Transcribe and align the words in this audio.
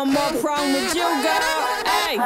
One 0.00 0.12
more 0.12 0.32
problem 0.40 0.72
with 0.72 0.94
you, 0.94 1.08
girl. 1.20 1.60
Hey. 1.84 2.16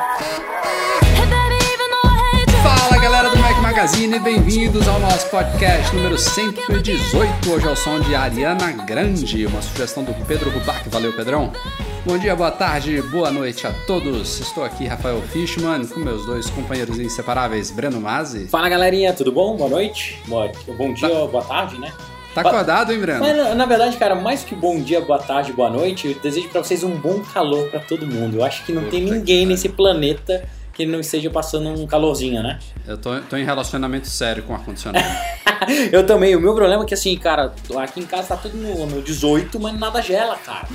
Fala 2.63 3.03
galera 3.03 3.31
do 3.31 3.39
Mac 3.39 3.61
Magazine, 3.61 4.19
bem-vindos 4.21 4.87
ao 4.87 5.01
nosso 5.01 5.29
podcast 5.29 5.95
número 5.97 6.17
118. 6.17 7.51
Hoje 7.51 7.67
é 7.67 7.71
o 7.71 7.75
som 7.75 7.99
de 7.99 8.15
Ariana 8.15 8.71
Grande, 8.85 9.45
uma 9.47 9.61
sugestão 9.61 10.05
do 10.05 10.15
Pedro 10.25 10.51
Rubac. 10.51 10.89
Valeu, 10.89 11.13
Pedrão. 11.15 11.53
Bom 12.07 12.17
dia, 12.17 12.37
boa 12.37 12.53
tarde, 12.53 13.03
boa 13.03 13.33
noite 13.33 13.67
a 13.67 13.73
todos. 13.87 14.39
Estou 14.39 14.63
aqui, 14.63 14.87
Rafael 14.87 15.21
Fishman, 15.23 15.85
com 15.87 15.99
meus 15.99 16.25
dois 16.27 16.49
companheiros 16.51 17.01
inseparáveis, 17.01 17.73
Breno 17.73 18.01
Mazzi. 18.01 18.47
Fala 18.47 18.69
galerinha, 18.69 19.13
tudo 19.13 19.33
bom? 19.33 19.57
Boa 19.57 19.71
noite. 19.71 20.23
Boa, 20.29 20.53
bom 20.79 20.95
dia, 20.95 21.27
boa 21.27 21.43
tarde, 21.43 21.77
né? 21.81 21.93
Tá 22.35 22.41
acordado, 22.41 22.93
hein, 22.93 22.99
Breno? 22.99 23.21
Mas 23.21 23.37
na, 23.37 23.55
na 23.55 23.67
verdade, 23.67 23.97
cara, 23.97 24.15
mais 24.15 24.43
que 24.43 24.55
bom 24.55 24.81
dia, 24.81 25.01
boa 25.01 25.19
tarde, 25.19 25.53
boa 25.53 25.71
noite, 25.71 26.09
eu 26.09 26.15
desejo 26.21 26.49
pra 26.49 26.63
vocês 26.63 26.83
um 26.83 26.97
bom 26.97 27.21
calor 27.21 27.69
pra 27.71 27.81
todo 27.81 28.07
mundo. 28.07 28.39
Eu 28.39 28.45
acho 28.45 28.65
que 28.65 28.73
não 28.73 28.83
Puta 28.83 28.91
tem 28.97 29.05
ninguém 29.05 29.39
pariu. 29.39 29.49
nesse 29.49 29.69
planeta 29.69 30.45
que 30.73 30.85
não 30.85 30.99
esteja 30.99 31.31
passando 31.31 31.69
um 31.69 31.87
calorzinho, 31.87 32.43
né? 32.43 32.59
Eu 32.87 32.99
tô, 32.99 33.19
tô 33.21 33.37
em 33.37 33.45
relacionamento 33.45 34.09
sério 34.09 34.43
com 34.43 34.53
ar-condicionado. 34.53 35.07
Eu 35.91 36.05
também. 36.05 36.37
O 36.37 36.41
meu 36.41 36.55
problema 36.55 36.83
é 36.83 36.87
que, 36.87 36.93
assim, 36.93 37.17
cara, 37.17 37.55
aqui 37.79 38.01
em 38.01 38.05
casa 38.05 38.29
tá 38.29 38.37
tudo 38.37 38.59
no, 38.59 38.85
no 38.85 39.01
18, 39.01 39.59
mas 39.59 39.79
nada 39.79 40.03
gela, 40.03 40.37
cara. 40.37 40.69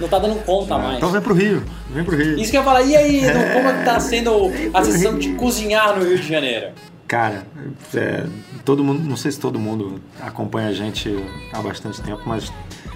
Não 0.00 0.08
tá 0.08 0.18
dando 0.18 0.36
conta 0.44 0.78
mais. 0.78 0.96
Então 0.96 1.10
vem 1.10 1.20
pro 1.20 1.34
Rio, 1.34 1.62
vem 1.90 2.04
pro 2.04 2.16
Rio. 2.16 2.38
Isso 2.38 2.50
que 2.50 2.56
eu 2.56 2.60
ia 2.60 2.64
falar, 2.64 2.82
e 2.82 2.96
aí, 2.96 3.24
Edu, 3.24 3.38
como 3.52 3.68
é 3.68 3.78
que 3.78 3.84
tá 3.84 4.00
sendo 4.00 4.50
a 4.72 4.82
sessão 4.82 5.18
de 5.18 5.34
cozinhar 5.34 5.98
no 5.98 6.04
Rio 6.06 6.18
de 6.18 6.26
Janeiro? 6.26 6.68
Cara, 7.12 7.46
é, 7.94 8.24
todo 8.64 8.82
mundo, 8.82 9.06
não 9.06 9.16
sei 9.18 9.30
se 9.30 9.38
todo 9.38 9.58
mundo 9.58 10.00
acompanha 10.18 10.68
a 10.68 10.72
gente 10.72 11.14
há 11.52 11.60
bastante 11.60 12.00
tempo, 12.00 12.22
mas 12.24 12.50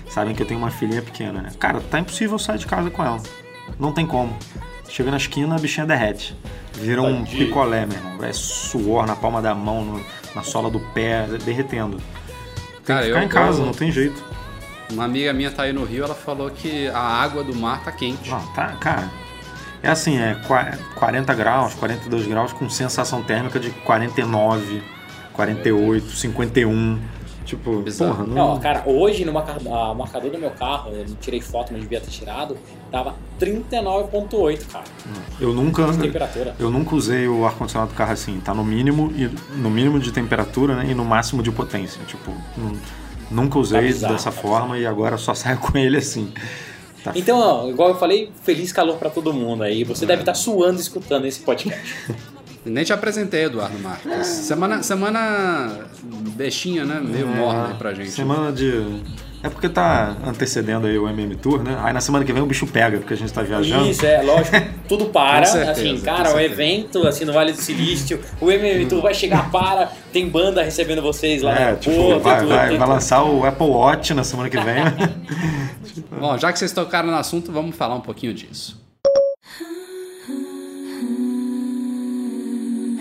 sabem 0.09 0.35
que 0.35 0.41
eu 0.43 0.47
tenho 0.47 0.59
uma 0.59 0.71
filhinha 0.71 1.03
pequena, 1.03 1.43
né? 1.43 1.51
Cara, 1.59 1.83
tá 1.83 2.01
impossível 2.01 2.39
sair 2.39 2.57
de 2.57 2.67
casa 2.67 2.89
com 2.89 3.05
ela. 3.05 3.21
Não 3.79 3.93
tem 3.93 4.07
como. 4.07 4.35
Chega 4.89 5.11
na 5.11 5.19
esquina, 5.19 5.55
a 5.55 5.59
bichinha 5.59 5.85
derrete. 5.85 6.35
Vira 6.73 7.03
um 7.03 7.27
picolé, 7.27 7.85
meu 7.85 7.99
irmão. 7.99 8.25
É 8.25 8.33
suor 8.33 9.07
na 9.07 9.15
palma 9.15 9.43
da 9.43 9.55
mão, 9.55 9.85
no- 9.85 10.03
na 10.35 10.43
sola 10.43 10.71
do 10.71 10.81
pé, 10.81 11.27
derretendo. 11.45 11.99
Tem 11.99 12.85
Cara, 12.87 13.01
que 13.03 13.07
ficar 13.09 13.21
eu- 13.21 13.27
em 13.27 13.29
casa, 13.29 13.61
eu- 13.61 13.67
não 13.67 13.75
tem 13.75 13.93
jeito. 13.93 14.25
Uma 14.93 15.05
amiga 15.05 15.31
minha 15.35 15.51
tá 15.51 15.65
aí 15.65 15.75
no 15.75 15.85
Rio, 15.85 16.05
ela 16.05 16.15
falou 16.15 16.49
que 16.51 16.89
a 16.89 16.99
água 16.99 17.45
do 17.45 17.55
mar 17.55 17.85
tá 17.85 17.93
quente. 17.93 18.31
Não, 18.31 18.41
tá, 18.55 18.69
cara. 18.81 19.11
É 19.87 19.91
assim, 19.91 20.19
é 20.19 20.35
qua- 20.47 20.73
40 20.97 21.33
graus, 21.35 21.75
42 21.75 22.27
graus 22.27 22.53
com 22.53 22.69
sensação 22.69 23.23
térmica 23.23 23.61
de 23.61 23.71
49, 23.71 24.83
48, 25.33 26.11
51. 26.11 26.99
Tipo, 27.45 27.81
Bizarro. 27.81 28.13
porra, 28.17 28.27
não. 28.27 28.35
Não, 28.55 28.59
cara, 28.61 28.83
hoje 28.85 29.25
no 29.25 29.33
marcador 29.33 30.31
do 30.33 30.37
meu 30.39 30.51
carro, 30.51 30.91
eu 30.91 31.07
não 31.09 31.15
tirei 31.15 31.41
foto, 31.41 31.73
mas 31.73 31.81
devia 31.83 32.01
ter 32.01 32.11
tirado, 32.11 32.59
tava 32.91 33.15
39,8, 33.39 34.67
cara, 34.67 34.85
Eu 35.41 35.53
nunca. 35.53 35.85
de 35.93 35.99
temperatura. 35.99 36.57
Eu 36.59 36.71
nunca 36.73 36.97
usei 36.97 37.29
o 37.29 37.47
ar-condicionado 37.47 37.93
do 37.93 37.97
carro 37.97 38.11
assim, 38.13 38.41
tá 38.41 38.53
no 38.53 38.65
mínimo 38.65 39.13
e 39.15 39.31
no 39.57 39.71
mínimo 39.71 40.01
de 40.01 40.11
temperatura 40.11 40.75
né, 40.75 40.87
e 40.91 40.95
no 40.95 41.05
máximo 41.05 41.41
de 41.41 41.53
potência. 41.53 42.01
Tipo, 42.09 42.33
nu- 42.57 42.77
nunca 43.31 43.61
usei 43.61 43.81
Tá 43.81 43.87
bizarro, 43.87 44.13
dessa 44.15 44.33
tá 44.33 44.37
forma 44.43 44.77
e 44.79 44.85
agora 44.85 45.17
só 45.17 45.33
saio 45.33 45.59
com 45.63 45.79
ele 45.79 45.99
assim. 45.99 46.33
Tá 47.07 47.13
Então, 47.19 47.39
ó, 47.39 47.69
igual 47.69 47.91
eu 47.91 47.95
falei, 47.99 48.31
feliz 48.43 48.73
calor 48.73 48.97
pra 48.99 49.11
todo 49.11 49.33
mundo 49.33 49.63
aí. 49.63 49.85
Você 49.85 50.05
É. 50.05 50.09
deve 50.09 50.23
estar 50.23 50.35
suando 50.35 50.81
escutando 50.81 51.25
esse 51.27 51.41
podcast. 51.41 51.95
Nem 52.65 52.83
te 52.85 52.93
apresentei, 52.93 53.45
Eduardo 53.45 53.79
Marques. 53.79 54.27
Semana, 54.27 54.83
semana 54.83 55.87
bestinha, 56.37 56.85
né? 56.85 57.01
Meio 57.01 57.29
morna 57.29 57.69
aí 57.69 57.75
pra 57.75 57.95
gente. 57.95 58.09
É, 58.09 58.11
Semana 58.11 58.51
de. 58.53 58.83
É 59.43 59.49
porque 59.49 59.69
tá 59.69 60.17
antecedendo 60.27 60.87
aí 60.87 60.99
o 60.99 61.09
MM 61.09 61.37
Tour, 61.37 61.63
né? 61.63 61.79
Aí 61.83 61.93
na 61.93 62.01
semana 62.01 62.25
que 62.25 62.33
vem 62.33 62.43
o 62.43 62.47
bicho 62.47 62.67
pega, 62.67 62.99
porque 62.99 63.15
a 63.15 63.17
gente 63.17 63.33
tá 63.33 63.43
viajando. 63.43 63.89
Isso, 63.89 64.05
é, 64.05 64.23
lógico, 64.23 64.57
tudo 64.89 65.07
para. 65.07 65.45
Certeza, 65.47 65.73
assim, 65.73 66.01
cara, 66.01 66.35
o 66.35 66.41
evento, 66.41 67.07
assim, 67.07 67.25
no 67.25 67.33
Vale 67.33 67.53
do 67.53 67.61
Silício, 67.61 68.21
o 68.41 68.51
MM 68.51 68.87
Tour 68.87 69.03
vai 69.03 69.15
chegar 69.15 69.51
para, 69.51 69.91
tem 70.13 70.29
banda 70.29 70.63
recebendo 70.63 71.03
vocês 71.03 71.43
lá 71.43 71.59
É, 71.59 71.71
no 71.73 71.77
tipo, 71.79 71.95
aeroporto, 71.95 72.21
vai, 72.23 72.39
tudo, 72.41 72.49
vai, 72.49 72.79
vai 72.79 72.89
lançar 72.89 73.23
o 73.25 73.45
Apple 73.45 73.67
Watch 73.67 74.15
na 74.15 74.25
semana 74.25 74.49
que 74.49 74.59
vem. 74.59 74.85
Bom, 76.19 76.37
já 76.39 76.53
que 76.53 76.59
vocês 76.59 76.73
tocaram 76.73 77.09
no 77.09 77.17
assunto, 77.17 77.53
vamos 77.53 77.77
falar 77.77 77.95
um 77.95 78.01
pouquinho 78.01 78.35
disso. 78.35 78.86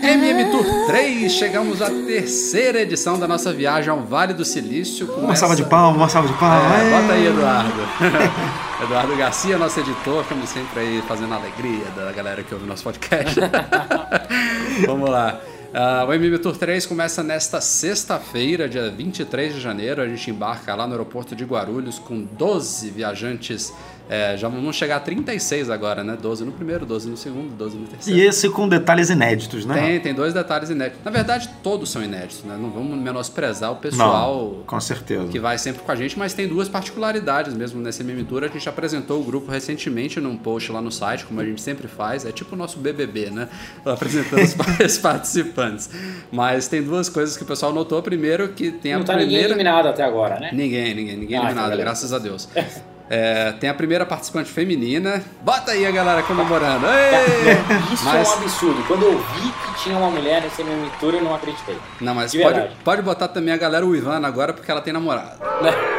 MM 0.06 0.50
Tour 0.52 0.64
3, 0.86 1.32
chegamos 1.32 1.82
à 1.82 1.90
terceira 1.90 2.80
edição 2.80 3.18
da 3.18 3.26
nossa 3.26 3.52
viagem 3.52 3.90
ao 3.90 4.00
Vale 4.02 4.34
do 4.34 4.44
Silício. 4.44 5.08
com 5.08 5.20
uma 5.20 5.34
salva 5.34 5.56
de 5.56 5.64
palmas, 5.64 5.96
uma 5.96 6.08
salva 6.08 6.28
de 6.28 6.34
palmas. 6.34 6.80
É, 6.80 6.90
bota 6.90 7.12
aí, 7.12 7.26
Eduardo. 7.26 7.80
Eduardo 8.84 9.16
Garcia, 9.16 9.58
nosso 9.58 9.80
editor, 9.80 10.24
como 10.26 10.46
sempre 10.46 10.78
aí 10.78 11.02
fazendo 11.08 11.34
a 11.34 11.36
alegria 11.38 11.86
da 11.96 12.12
galera 12.12 12.44
que 12.44 12.54
ouve 12.54 12.66
nosso 12.66 12.84
podcast. 12.84 13.34
Vamos 14.86 15.10
lá. 15.10 15.40
Ah, 15.74 16.06
o 16.08 16.12
MM 16.14 16.38
Tour 16.38 16.56
3 16.56 16.86
começa 16.86 17.22
nesta 17.22 17.60
sexta-feira, 17.60 18.68
dia 18.68 18.88
23 18.90 19.54
de 19.54 19.60
janeiro. 19.60 20.00
A 20.00 20.08
gente 20.08 20.30
embarca 20.30 20.74
lá 20.74 20.86
no 20.86 20.92
aeroporto 20.92 21.34
de 21.34 21.44
Guarulhos 21.44 21.98
com 21.98 22.22
12 22.22 22.90
viajantes. 22.90 23.74
É, 24.08 24.36
já 24.36 24.48
vamos 24.48 24.76
chegar 24.76 24.96
a 24.96 25.00
36 25.00 25.68
agora, 25.68 26.04
né? 26.04 26.16
12 26.20 26.44
no 26.44 26.52
primeiro, 26.52 26.86
12 26.86 27.10
no 27.10 27.16
segundo, 27.16 27.50
12 27.56 27.76
no 27.76 27.86
terceiro. 27.86 28.18
E 28.18 28.24
esse 28.24 28.48
com 28.48 28.68
detalhes 28.68 29.10
inéditos, 29.10 29.66
né? 29.66 29.74
Tem, 29.74 30.00
tem 30.00 30.14
dois 30.14 30.32
detalhes 30.32 30.70
inéditos. 30.70 31.04
Na 31.04 31.10
verdade, 31.10 31.50
todos 31.62 31.90
são 31.90 32.02
inéditos, 32.02 32.44
né? 32.44 32.56
Não 32.60 32.70
vamos 32.70 32.96
menosprezar 32.98 33.72
o 33.72 33.76
pessoal 33.76 34.54
Não, 34.58 34.62
com 34.64 34.80
certeza. 34.80 35.26
que 35.26 35.40
vai 35.40 35.58
sempre 35.58 35.82
com 35.82 35.90
a 35.90 35.96
gente, 35.96 36.16
mas 36.16 36.32
tem 36.34 36.46
duas 36.46 36.68
particularidades 36.68 37.52
mesmo 37.54 37.80
nesse 37.80 38.02
MM 38.02 38.22
Tour. 38.24 38.44
A 38.44 38.48
gente 38.48 38.68
apresentou 38.68 39.20
o 39.20 39.24
grupo 39.24 39.50
recentemente 39.50 40.20
num 40.20 40.36
post 40.36 40.70
lá 40.70 40.80
no 40.80 40.92
site, 40.92 41.24
como 41.24 41.40
a 41.40 41.44
gente 41.44 41.60
sempre 41.60 41.88
faz. 41.88 42.24
É 42.24 42.30
tipo 42.30 42.54
o 42.54 42.58
nosso 42.58 42.78
BBB, 42.78 43.30
né? 43.30 43.48
Apresentando 43.84 44.42
os, 44.86 44.98
participantes. 44.98 45.90
Mas 46.30 46.68
tem 46.68 46.82
duas 46.82 47.08
coisas 47.08 47.36
que 47.36 47.42
o 47.42 47.46
pessoal 47.46 47.72
notou. 47.72 48.00
Primeiro, 48.02 48.50
que 48.50 48.70
tem 48.70 48.92
a 48.92 48.98
Não 48.98 49.04
tá 49.04 49.14
ninguém 49.14 49.28
primeira... 49.28 49.48
eliminado 49.48 49.86
até 49.88 50.04
agora, 50.04 50.38
né? 50.38 50.50
Ninguém, 50.52 50.94
ninguém, 50.94 51.16
ninguém 51.16 51.38
Ah, 51.38 51.44
eliminado, 51.44 51.72
então 51.72 51.78
graças 51.80 52.12
a 52.12 52.18
Deus. 52.18 52.48
É, 53.08 53.52
tem 53.52 53.70
a 53.70 53.74
primeira 53.74 54.04
participante 54.04 54.50
feminina. 54.50 55.22
Bota 55.42 55.70
aí 55.72 55.86
a 55.86 55.90
galera 55.92 56.22
comemorando. 56.24 56.86
Ê! 56.86 57.92
Isso 57.94 58.04
Mas- 58.04 58.26
é 58.28 58.30
um 58.30 58.34
absurdo. 58.42 58.84
Quando 58.88 59.04
eu 59.04 59.16
vi 59.18 59.52
que 59.52 59.82
tinha 59.84 59.96
uma 59.96 60.10
mulher 60.10 60.42
nesse 60.42 60.60
MM 60.62 60.90
Tour, 60.98 61.14
eu 61.14 61.22
não 61.22 61.34
acreditei. 61.34 61.76
Não, 62.00 62.14
mas 62.14 62.32
De 62.32 62.40
pode, 62.42 62.68
pode 62.84 63.02
botar 63.02 63.28
também 63.28 63.54
a 63.54 63.56
galera 63.56 63.86
Uivana 63.86 64.26
agora, 64.26 64.52
porque 64.52 64.68
ela 64.70 64.80
tem 64.80 64.92
namorado. 64.92 65.38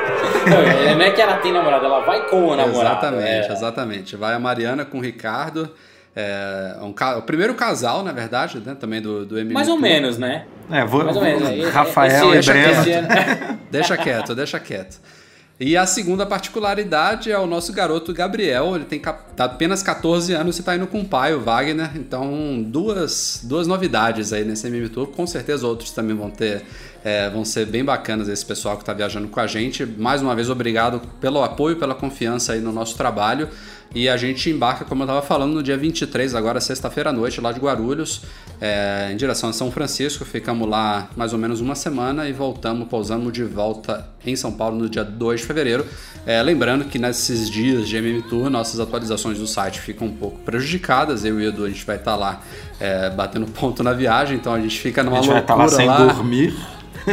Não, 0.47 0.57
é- 0.59 0.95
não 0.95 1.01
é 1.01 1.11
que 1.11 1.21
ela 1.21 1.37
tem 1.37 1.51
namorado, 1.51 1.85
ela 1.85 1.99
vai 2.05 2.25
com 2.29 2.47
o 2.47 2.55
namorado. 2.55 3.05
Exatamente, 3.05 3.49
é. 3.49 3.51
exatamente. 3.51 4.15
Vai 4.15 4.33
a 4.33 4.39
Mariana 4.39 4.85
com 4.85 4.97
o 4.99 5.01
Ricardo. 5.01 5.69
É, 6.15 6.75
um 6.81 6.93
o 7.17 7.21
primeiro 7.21 7.53
casal, 7.53 8.01
na 8.03 8.11
verdade, 8.11 8.61
né? 8.65 8.75
Também 8.79 9.01
do, 9.01 9.25
do 9.25 9.37
MM 9.37 9.53
Mais 9.53 9.67
ou 9.67 9.77
menos, 9.77 10.17
né? 10.17 10.45
É, 10.71 10.83
vou, 10.85 11.03
Mais 11.03 11.15
ou 11.17 11.23
menos. 11.23 11.47
É, 11.49 11.69
Rafael 11.69 12.33
esse- 12.33 12.49
e 12.49 12.53
Breno. 12.53 12.81
esse 12.81 12.91
ano- 12.91 13.07
Deixa 13.69 13.97
quieto, 13.97 14.33
deixa 14.33 14.59
quieto. 14.59 14.99
E 15.59 15.75
a 15.75 15.87
segunda 15.87 16.23
particularidade 16.23 17.31
é 17.31 17.39
o 17.39 17.47
nosso 17.47 17.73
garoto 17.73 18.13
Gabriel. 18.13 18.75
Ele 18.75 18.85
tem 18.85 18.99
tá 18.99 19.17
apenas 19.39 19.81
14 19.81 20.31
anos 20.33 20.59
e 20.59 20.63
tá 20.63 20.75
indo 20.75 20.85
com 20.85 21.01
o 21.01 21.05
pai, 21.05 21.33
o 21.33 21.39
Wagner. 21.39 21.91
Então, 21.95 22.61
duas, 22.61 23.41
duas 23.43 23.65
novidades 23.65 24.31
aí 24.31 24.45
nesse 24.45 24.67
MM 24.67 24.87
Tour. 24.87 25.07
Com 25.07 25.25
certeza 25.25 25.65
outros 25.65 25.89
também 25.89 26.15
vão 26.15 26.29
ter. 26.29 26.63
é, 27.03 27.27
vão 27.31 27.43
ser 27.43 27.65
bem 27.65 27.83
bacanas 27.83 28.27
esse 28.27 28.45
pessoal 28.45 28.77
que 28.77 28.85
tá 28.85 28.93
viajando 28.93 29.27
com 29.29 29.39
a 29.39 29.47
gente. 29.47 29.83
Mais 29.83 30.21
uma 30.21 30.35
vez, 30.35 30.47
obrigado 30.47 31.01
pelo 31.19 31.41
apoio, 31.41 31.75
pela 31.77 31.95
confiança 31.95 32.53
aí 32.53 32.59
no 32.59 32.71
nosso 32.71 32.95
trabalho. 32.95 33.49
E 33.95 34.07
a 34.09 34.17
gente 34.17 34.49
embarca, 34.49 34.85
como 34.85 35.03
eu 35.03 35.05
estava 35.05 35.21
falando, 35.21 35.53
no 35.53 35.63
dia 35.63 35.77
23, 35.77 36.35
agora 36.35 36.59
sexta-feira 36.59 37.09
à 37.09 37.13
noite, 37.13 37.39
lá 37.41 37.51
de 37.51 37.59
Guarulhos, 37.59 38.21
é, 38.59 39.09
em 39.11 39.17
direção 39.17 39.49
a 39.49 39.53
São 39.53 39.71
Francisco. 39.71 40.25
Ficamos 40.25 40.67
lá 40.69 41.09
mais 41.15 41.33
ou 41.33 41.39
menos 41.39 41.61
uma 41.61 41.75
semana 41.75 42.27
e 42.27 42.33
voltamos, 42.33 42.87
pousamos 42.87 43.31
de 43.33 43.43
volta 43.43 44.07
em 44.25 44.35
São 44.35 44.51
Paulo 44.51 44.77
no 44.77 44.89
dia 44.89 45.03
2 45.03 45.41
de 45.41 45.47
fevereiro. 45.47 45.85
É, 46.25 46.41
lembrando 46.43 46.85
que 46.85 46.99
nesses 46.99 47.49
dias 47.49 47.87
de 47.87 47.95
MM 47.95 48.21
Tour, 48.23 48.49
nossas 48.49 48.79
atualizações 48.79 49.39
do 49.39 49.47
site 49.47 49.79
ficam 49.79 50.07
um 50.07 50.13
pouco 50.13 50.37
prejudicadas. 50.39 51.23
Eu 51.23 51.39
e 51.39 51.45
o 51.45 51.49
Edu, 51.49 51.65
a 51.65 51.69
gente 51.69 51.85
vai 51.85 51.95
estar 51.95 52.15
lá 52.15 52.41
é, 52.79 53.09
batendo 53.09 53.45
ponto 53.47 53.81
na 53.83 53.93
viagem, 53.93 54.37
então 54.37 54.53
a 54.53 54.59
gente 54.59 54.79
fica 54.79 55.01
A 55.01 55.03
numa 55.03 55.17
gente 55.17 55.29
vai 55.29 55.39
estar 55.39 55.55
loucura 55.55 55.71
lá 55.71 55.77
sem 55.77 55.87
lá 55.87 56.13
dormir. 56.13 56.53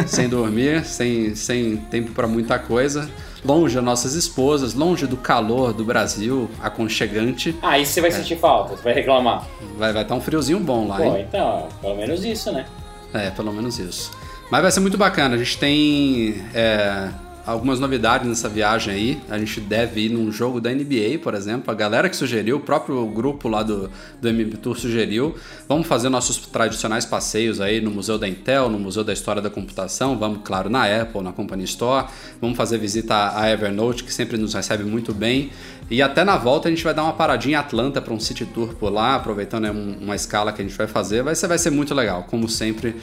sem 0.06 0.28
dormir, 0.28 0.84
sem, 0.84 1.34
sem 1.34 1.76
tempo 1.76 2.12
para 2.12 2.26
muita 2.26 2.58
coisa. 2.58 3.08
Longe 3.44 3.74
das 3.74 3.84
nossas 3.84 4.14
esposas, 4.14 4.74
longe 4.74 5.06
do 5.06 5.16
calor 5.16 5.72
do 5.72 5.84
Brasil, 5.84 6.50
aconchegante. 6.62 7.56
Ah, 7.62 7.78
isso 7.78 7.92
você 7.92 8.00
vai 8.00 8.10
sentir 8.10 8.36
falta, 8.36 8.76
você 8.76 8.82
vai 8.82 8.94
reclamar. 8.94 9.46
Vai 9.76 9.90
estar 9.90 10.04
tá 10.04 10.14
um 10.14 10.20
friozinho 10.20 10.60
bom 10.60 10.88
lá, 10.88 10.96
Pô, 10.96 11.16
hein? 11.16 11.26
então, 11.28 11.68
pelo 11.80 11.96
menos 11.96 12.24
isso, 12.24 12.50
né? 12.50 12.64
É, 13.12 13.30
pelo 13.30 13.52
menos 13.52 13.78
isso. 13.78 14.10
Mas 14.50 14.62
vai 14.62 14.70
ser 14.70 14.80
muito 14.80 14.98
bacana. 14.98 15.34
A 15.34 15.38
gente 15.38 15.58
tem 15.58 16.44
é, 16.54 17.08
algumas 17.46 17.78
novidades 17.78 18.26
nessa 18.26 18.48
viagem 18.48 18.94
aí. 18.94 19.20
A 19.28 19.38
gente 19.38 19.60
deve 19.60 20.06
ir 20.06 20.08
num 20.10 20.32
jogo 20.32 20.60
da 20.60 20.70
NBA, 20.70 21.18
por 21.22 21.34
exemplo. 21.34 21.70
A 21.70 21.74
galera 21.74 22.08
que 22.08 22.16
sugeriu, 22.16 22.56
o 22.56 22.60
próprio 22.60 23.04
grupo 23.06 23.48
lá 23.48 23.62
do, 23.62 23.90
do 24.20 24.28
MM 24.28 24.52
Tour 24.56 24.76
sugeriu. 24.76 25.34
Vamos 25.68 25.86
fazer 25.86 26.08
nossos 26.08 26.38
tradicionais 26.38 27.04
passeios 27.04 27.60
aí 27.60 27.80
no 27.80 27.90
Museu 27.90 28.18
da 28.18 28.28
Intel, 28.28 28.68
no 28.68 28.78
Museu 28.78 29.04
da 29.04 29.12
História 29.12 29.42
da 29.42 29.50
Computação. 29.50 30.18
Vamos, 30.18 30.40
claro, 30.44 30.70
na 30.70 30.84
Apple, 30.84 31.22
na 31.22 31.32
Company 31.32 31.64
Store. 31.64 32.06
Vamos 32.40 32.56
fazer 32.56 32.78
visita 32.78 33.38
à 33.38 33.50
Evernote, 33.50 34.04
que 34.04 34.12
sempre 34.12 34.36
nos 34.36 34.54
recebe 34.54 34.84
muito 34.84 35.12
bem. 35.12 35.50
E 35.90 36.00
até 36.00 36.24
na 36.24 36.36
volta 36.38 36.68
a 36.68 36.70
gente 36.70 36.82
vai 36.82 36.94
dar 36.94 37.02
uma 37.02 37.12
paradinha 37.12 37.58
em 37.58 37.60
Atlanta 37.60 38.00
para 38.00 38.14
um 38.14 38.18
city 38.18 38.46
tour 38.46 38.74
por 38.74 38.90
lá, 38.90 39.16
aproveitando 39.16 39.70
uma 40.00 40.16
escala 40.16 40.52
que 40.52 40.62
a 40.62 40.64
gente 40.64 40.76
vai 40.76 40.86
fazer. 40.86 41.22
Vai 41.22 41.34
ser, 41.34 41.46
vai 41.46 41.58
ser 41.58 41.70
muito 41.70 41.94
legal, 41.94 42.24
como 42.24 42.48
sempre. 42.48 42.96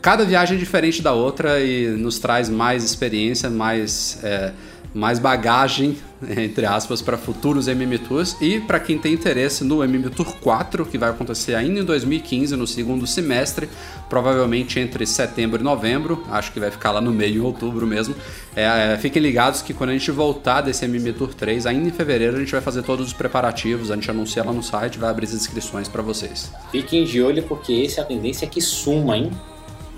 Cada 0.00 0.24
viagem 0.24 0.56
é 0.56 0.60
diferente 0.60 1.02
da 1.02 1.12
outra 1.12 1.60
e 1.60 1.88
nos 1.88 2.18
traz 2.18 2.48
mais 2.48 2.84
experiência, 2.84 3.50
mais, 3.50 4.18
é, 4.22 4.52
mais 4.94 5.18
bagagem, 5.18 5.96
entre 6.36 6.66
aspas, 6.66 7.02
para 7.02 7.18
futuros 7.18 7.66
MM 7.66 7.98
Tours. 7.98 8.36
E 8.40 8.60
para 8.60 8.78
quem 8.78 8.96
tem 8.96 9.12
interesse 9.12 9.64
no 9.64 9.82
MM 9.82 10.08
Tour 10.10 10.36
4, 10.36 10.86
que 10.86 10.96
vai 10.96 11.10
acontecer 11.10 11.56
ainda 11.56 11.80
em 11.80 11.84
2015, 11.84 12.54
no 12.54 12.64
segundo 12.64 13.08
semestre, 13.08 13.68
provavelmente 14.08 14.78
entre 14.78 15.04
setembro 15.04 15.60
e 15.60 15.64
novembro, 15.64 16.22
acho 16.30 16.52
que 16.52 16.60
vai 16.60 16.70
ficar 16.70 16.92
lá 16.92 17.00
no 17.00 17.10
meio, 17.10 17.36
em 17.36 17.40
outubro 17.44 17.84
mesmo. 17.84 18.14
É, 18.54 18.92
é, 18.92 18.98
fiquem 18.98 19.20
ligados 19.20 19.62
que 19.62 19.74
quando 19.74 19.90
a 19.90 19.94
gente 19.94 20.10
voltar 20.12 20.60
desse 20.60 20.84
MM 20.84 21.12
Tour 21.12 21.34
3, 21.34 21.66
ainda 21.66 21.88
em 21.88 21.92
fevereiro, 21.92 22.36
a 22.36 22.40
gente 22.40 22.52
vai 22.52 22.60
fazer 22.60 22.84
todos 22.84 23.08
os 23.08 23.12
preparativos, 23.12 23.90
a 23.90 23.96
gente 23.96 24.08
anuncia 24.08 24.44
lá 24.44 24.52
no 24.52 24.62
site, 24.62 24.96
vai 24.96 25.10
abrir 25.10 25.26
as 25.26 25.34
inscrições 25.34 25.88
para 25.88 26.02
vocês. 26.02 26.52
Fiquem 26.70 27.04
de 27.04 27.20
olho 27.20 27.42
porque 27.42 27.72
esse 27.72 27.98
é 27.98 28.02
a 28.02 28.06
tendência 28.06 28.46
que 28.46 28.60
suma, 28.60 29.16
hein? 29.16 29.32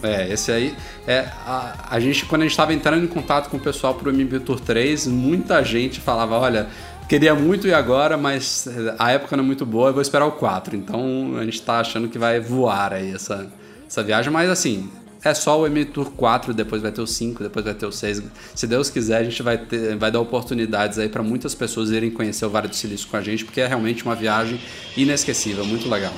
É, 0.03 0.33
esse 0.33 0.51
aí. 0.51 0.75
É, 1.07 1.27
a, 1.47 1.89
a 1.91 2.01
gente, 2.01 2.25
quando 2.25 2.43
a 2.43 2.45
gente 2.45 2.53
estava 2.53 2.73
entrando 2.73 3.05
em 3.05 3.09
contato 3.09 3.51
com 3.51 3.57
o 3.57 3.61
pessoal 3.61 3.95
pro 3.95 4.13
MB 4.13 4.41
Tour 4.41 4.61
3, 4.61 5.07
muita 5.07 5.63
gente 5.63 6.01
falava: 6.01 6.39
olha, 6.39 6.69
queria 7.09 7.35
muito 7.35 7.69
ir 7.69 7.75
agora, 7.75 8.17
mas 8.17 8.67
a 8.99 9.13
época 9.13 9.37
não 9.37 9.45
é 9.45 9.47
muito 9.47 9.67
boa, 9.67 9.91
eu 9.91 9.93
vou 9.93 10.03
esperar 10.03 10.27
o 10.27 10.33
4. 10.33 10.77
Então 10.77 11.37
a 11.39 11.45
gente 11.45 11.61
tá 11.61 11.81
achando 11.81 12.09
que 12.09 12.19
vai 12.19 12.41
voar 12.41 12.95
aí 12.95 13.13
essa, 13.15 13.47
essa 13.87 14.03
viagem, 14.03 14.33
mas 14.33 14.49
assim. 14.49 14.91
É 15.23 15.35
só 15.35 15.61
o 15.61 15.69
MB 15.69 15.85
Tour 15.85 16.13
4, 16.13 16.55
depois 16.55 16.81
vai 16.81 16.91
ter 16.91 17.03
o 17.03 17.07
5, 17.07 17.43
depois 17.43 17.63
vai 17.63 17.75
ter 17.75 17.85
o 17.85 17.93
6. 17.93 18.23
Se 18.55 18.67
Deus 18.67 18.89
quiser, 18.89 19.19
a 19.19 19.23
gente 19.23 19.43
vai, 19.43 19.59
ter, 19.59 19.95
vai 19.95 20.11
dar 20.11 20.19
oportunidades 20.19 20.99
aí 20.99 21.11
para 21.11 21.23
muitas 21.23 21.55
pessoas 21.55 21.91
irem 21.91 22.11
conhecer 22.11 22.47
o 22.47 22.49
Vale 22.49 22.69
do 22.69 22.75
Silício 22.75 23.07
com 23.07 23.19
a 23.19 23.21
gente, 23.21 23.45
porque 23.45 23.61
é 23.61 23.67
realmente 23.67 24.03
uma 24.03 24.15
viagem 24.15 24.59
inesquecível, 24.97 25.63
muito 25.67 25.91
legal. 25.91 26.15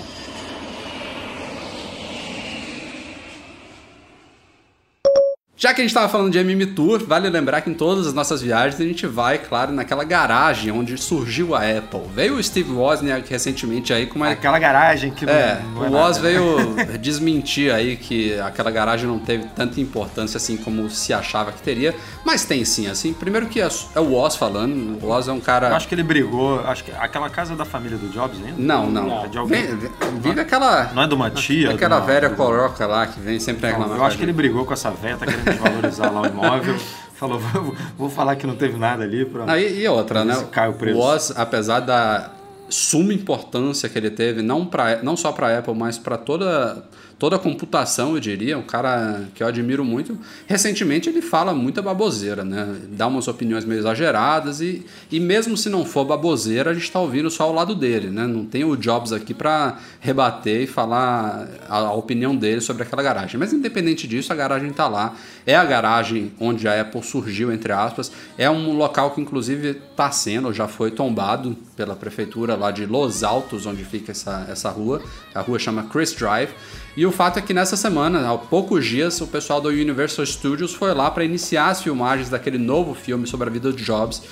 Já 5.62 5.72
que 5.72 5.80
a 5.80 5.84
gente 5.84 5.90
estava 5.90 6.08
falando 6.08 6.28
de 6.32 6.38
MM 6.38 6.66
Tour, 6.66 7.04
vale 7.06 7.30
lembrar 7.30 7.60
que 7.60 7.70
em 7.70 7.74
todas 7.74 8.04
as 8.08 8.12
nossas 8.12 8.42
viagens 8.42 8.80
a 8.80 8.84
gente 8.84 9.06
vai, 9.06 9.38
claro, 9.38 9.70
naquela 9.70 10.02
garagem 10.02 10.72
onde 10.72 10.98
surgiu 10.98 11.54
a 11.54 11.58
Apple. 11.60 12.00
Veio 12.12 12.34
o 12.34 12.42
Steve 12.42 12.72
Wozniak 12.72 13.30
recentemente 13.30 13.92
aí 13.92 14.06
com 14.06 14.16
uma... 14.16 14.30
Aquela 14.30 14.58
garagem 14.58 15.12
que 15.12 15.24
É, 15.24 15.62
não 15.72 15.84
é 15.84 15.88
o 15.88 15.92
Woz 15.92 16.16
né? 16.16 16.22
veio 16.30 16.74
desmentir 16.98 17.72
aí 17.72 17.94
que 17.96 18.36
aquela 18.40 18.72
garagem 18.72 19.06
não 19.06 19.20
teve 19.20 19.44
tanta 19.54 19.80
importância 19.80 20.36
assim 20.36 20.56
como 20.56 20.90
se 20.90 21.12
achava 21.14 21.52
que 21.52 21.62
teria, 21.62 21.94
mas 22.24 22.44
tem 22.44 22.64
sim, 22.64 22.88
assim. 22.88 23.12
Primeiro 23.12 23.46
que 23.46 23.60
é 23.60 23.68
é 23.94 24.00
o 24.00 24.14
Woz 24.14 24.34
falando, 24.34 24.98
o 25.00 25.06
Woz 25.06 25.28
é 25.28 25.32
um 25.32 25.38
cara... 25.38 25.68
Eu 25.68 25.76
acho 25.76 25.86
que 25.86 25.94
ele 25.94 26.02
brigou. 26.02 26.58
Acho 26.66 26.82
que 26.82 26.90
aquela 26.90 27.30
casa 27.30 27.54
da 27.54 27.64
família 27.64 27.96
do 27.96 28.08
Jobs 28.08 28.36
ainda? 28.44 28.54
Não, 28.58 28.90
não. 28.90 29.06
Não. 29.06 29.24
É 29.26 29.28
de 29.28 29.38
alguém. 29.38 29.64
Vem- 29.64 29.76
vem- 29.76 29.90
vive 30.20 30.40
aquela... 30.40 30.90
Não 30.92 31.04
é 31.04 31.06
de 31.06 31.14
uma 31.14 31.30
tia? 31.30 31.70
Aquela 31.70 31.98
uma- 31.98 32.04
velha 32.06 32.30
coroca 32.30 32.84
lá 32.84 33.06
que 33.06 33.20
vem 33.20 33.38
sempre 33.38 33.68
reclamar. 33.68 33.96
Eu 33.96 34.04
acho 34.04 34.18
que 34.18 34.24
ele 34.24 34.32
brigou 34.32 34.64
com 34.64 34.72
essa 34.72 34.90
velha, 34.90 35.16
tá 35.16 35.24
querendo 35.24 35.51
desvalorizar 35.58 36.12
lá 36.12 36.22
o 36.22 36.26
imóvel. 36.26 36.76
Falou, 37.14 37.38
vou, 37.38 37.75
vou 37.96 38.10
falar 38.10 38.37
que 38.37 38.46
não 38.46 38.56
teve 38.56 38.76
nada 38.76 39.04
ali. 39.04 39.25
Não, 39.25 39.56
e, 39.56 39.82
e 39.82 39.88
outra, 39.88 40.25
né? 40.25 40.44
Cai 40.50 40.69
o 40.69 40.72
preço. 40.72 40.99
O 40.99 41.02
Oz, 41.02 41.32
apesar 41.37 41.81
da 41.81 42.32
suma 42.69 43.12
importância 43.12 43.88
que 43.88 43.99
ele 43.99 44.10
teve, 44.10 44.43
não, 44.43 44.64
pra, 44.64 45.02
não 45.02 45.16
só 45.16 45.31
para 45.31 45.49
a 45.49 45.58
Apple, 45.58 45.75
mas 45.75 45.99
para 45.99 46.16
toda, 46.16 46.82
toda 47.22 47.36
a 47.36 47.38
computação, 47.38 48.14
eu 48.14 48.20
diria, 48.20 48.58
um 48.58 48.64
cara 48.64 49.28
que 49.32 49.44
eu 49.44 49.46
admiro 49.46 49.84
muito. 49.84 50.19
Recentemente 50.44 51.08
ele 51.08 51.22
fala 51.22 51.54
muita 51.54 51.80
baboseira, 51.80 52.44
né? 52.44 52.74
Dá 52.88 53.06
umas 53.06 53.28
opiniões 53.28 53.64
meio 53.64 53.78
exageradas 53.78 54.60
e, 54.60 54.84
e 55.08 55.20
mesmo 55.20 55.56
se 55.56 55.70
não 55.70 55.84
for 55.84 56.04
baboseira, 56.04 56.72
a 56.72 56.74
gente 56.74 56.82
está 56.82 56.98
ouvindo 56.98 57.30
só 57.30 57.48
o 57.48 57.54
lado 57.54 57.76
dele, 57.76 58.10
né? 58.10 58.26
Não 58.26 58.44
tem 58.44 58.64
o 58.64 58.74
Jobs 58.74 59.12
aqui 59.12 59.32
para 59.32 59.78
rebater 60.00 60.62
e 60.62 60.66
falar 60.66 61.46
a, 61.69 61.76
a 61.76 61.92
opinião 61.92 62.34
dele 62.34 62.60
sobre 62.60 62.82
aquela 62.82 63.04
garagem. 63.04 63.38
Mas 63.38 63.52
independente 63.52 64.08
disso, 64.08 64.32
a 64.32 64.34
garagem 64.34 64.70
está 64.70 64.88
lá. 64.88 65.14
É 65.46 65.54
a 65.54 65.64
garagem 65.64 66.32
onde 66.40 66.66
a 66.66 66.80
Apple 66.80 67.04
surgiu, 67.04 67.52
entre 67.52 67.72
aspas. 67.72 68.10
É 68.36 68.50
um 68.50 68.76
local 68.76 69.12
que 69.12 69.20
inclusive 69.20 69.80
está 69.92 70.10
sendo, 70.10 70.52
já 70.52 70.66
foi 70.66 70.90
tombado 70.90 71.56
pela 71.76 71.94
prefeitura 71.94 72.56
lá 72.56 72.72
de 72.72 72.84
Los 72.84 73.22
Altos, 73.22 73.64
onde 73.64 73.84
fica 73.84 74.10
essa, 74.10 74.44
essa 74.50 74.70
rua. 74.70 75.00
A 75.32 75.40
rua 75.40 75.60
chama 75.60 75.84
Chris 75.84 76.12
Drive. 76.12 76.50
E 76.96 77.06
o 77.06 77.10
fato 77.12 77.38
é 77.38 77.42
que 77.42 77.54
nessa 77.54 77.76
semana, 77.76 78.30
há 78.30 78.36
poucos 78.36 78.84
dias, 78.84 79.20
o 79.20 79.26
pessoal 79.26 79.60
do 79.60 79.68
Universal 79.70 80.26
Studios 80.26 80.74
foi 80.74 80.92
lá 80.92 81.10
para 81.10 81.24
iniciar 81.24 81.68
as 81.70 81.82
filmagens 81.82 82.28
daquele 82.28 82.58
novo 82.58 82.92
filme 82.94 83.26
sobre 83.26 83.48
a 83.48 83.52
vida 83.52 83.72
de 83.72 83.82
Jobs. 83.82 84.22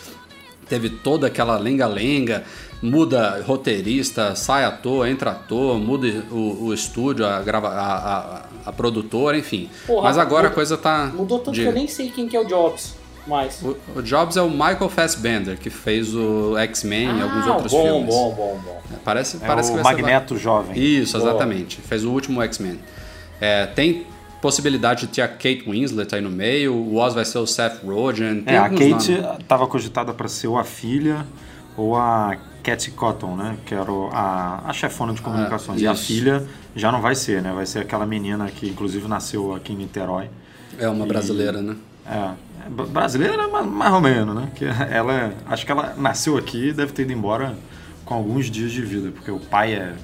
Teve 0.68 0.90
toda 0.90 1.26
aquela 1.26 1.58
lenga-lenga, 1.58 2.44
muda 2.82 3.42
roteirista, 3.46 4.34
sai 4.36 4.64
ator, 4.64 5.08
entra 5.08 5.30
ator, 5.32 5.78
muda 5.78 6.06
o, 6.30 6.66
o 6.66 6.74
estúdio, 6.74 7.26
a, 7.26 7.40
grava, 7.40 7.68
a, 7.70 7.96
a, 8.18 8.42
a 8.66 8.72
produtora, 8.72 9.36
enfim. 9.38 9.68
Porra, 9.86 10.02
Mas 10.02 10.18
agora 10.18 10.48
a 10.48 10.50
coisa 10.50 10.76
tá. 10.76 11.10
Mudou 11.14 11.38
tanto 11.38 11.52
de- 11.54 11.62
que 11.62 11.66
eu 11.66 11.72
nem 11.72 11.88
sei 11.88 12.10
quem 12.10 12.28
que 12.28 12.36
é 12.36 12.40
o 12.40 12.44
Jobs 12.44 12.99
mais. 13.26 13.62
o, 13.62 13.76
o 13.96 14.02
Jobs 14.02 14.36
é 14.36 14.42
o 14.42 14.50
Michael 14.50 14.88
Fassbender, 14.88 15.58
que 15.58 15.70
fez 15.70 16.14
o 16.14 16.56
X-Men 16.58 17.18
e 17.18 17.22
alguns 17.22 17.46
Ah, 17.46 17.52
outros 17.54 17.72
bom, 17.72 17.82
filmes. 17.82 18.14
bom, 18.14 18.34
bom, 18.34 18.60
bom. 18.64 18.80
Parece, 19.04 19.36
É 19.36 19.46
parece 19.46 19.70
o 19.72 19.76
que 19.76 19.82
vai 19.82 19.94
ser- 19.94 20.02
Magneto 20.02 20.36
jovem. 20.36 20.78
Isso, 20.78 21.16
Boa. 21.18 21.30
exatamente. 21.30 21.80
Fez 21.80 22.04
o 22.04 22.10
último 22.10 22.42
X-Men. 22.42 22.78
É, 23.40 23.66
tem 23.66 24.06
possibilidade 24.40 25.02
de 25.02 25.08
ter 25.08 25.22
a 25.22 25.28
Kate 25.28 25.64
Winslet 25.68 26.14
aí 26.14 26.20
no 26.20 26.30
meio, 26.30 26.74
o 26.74 26.96
Oz 26.96 27.12
vai 27.14 27.24
ser 27.24 27.38
o 27.38 27.46
Seth 27.46 27.82
Rogen. 27.84 28.42
tem 28.42 28.54
É, 28.54 28.58
a 28.58 28.68
Kate 28.68 29.12
estava 29.40 29.66
cogitada 29.66 30.12
para 30.14 30.28
ser 30.28 30.46
ou 30.48 30.58
a 30.58 30.64
filha 30.64 31.26
ou 31.76 31.94
a 31.96 32.36
Cat 32.62 32.90
Cotton, 32.92 33.36
né? 33.36 33.56
Que 33.64 33.74
era 33.74 33.90
a, 34.12 34.62
a 34.66 34.72
chefona 34.72 35.12
de 35.14 35.20
comunicações. 35.22 35.80
e 35.80 35.86
a 35.86 35.94
filha 35.94 36.46
já 36.74 36.90
não 36.90 37.00
vai 37.00 37.14
ser, 37.14 37.40
né? 37.42 37.52
Vai 37.54 37.64
ser 37.66 37.80
aquela 37.80 38.04
menina 38.06 38.50
que 38.50 38.68
inclusive 38.68 39.06
nasceu 39.08 39.54
aqui 39.54 39.72
em 39.72 39.76
Niterói. 39.76 40.28
É 40.78 40.88
uma 40.88 41.04
brasileira, 41.06 41.60
né? 41.62 41.76
É, 42.06 42.16
é 42.16 42.30
brasileira, 42.68 43.48
mas 43.48 43.66
mais 43.66 43.92
ou 43.92 44.00
menos, 44.00 44.34
né? 44.34 44.48
Que 44.54 44.64
ela, 44.64 45.32
acho 45.46 45.64
que 45.64 45.72
ela 45.72 45.94
nasceu 45.96 46.36
aqui 46.36 46.68
e 46.68 46.72
deve 46.72 46.92
ter 46.92 47.02
ido 47.02 47.12
embora 47.12 47.56
com 48.04 48.14
alguns 48.14 48.50
dias 48.50 48.72
de 48.72 48.82
vida, 48.82 49.10
porque 49.10 49.30
o 49.30 49.38
pai 49.38 49.74
é, 49.74 49.94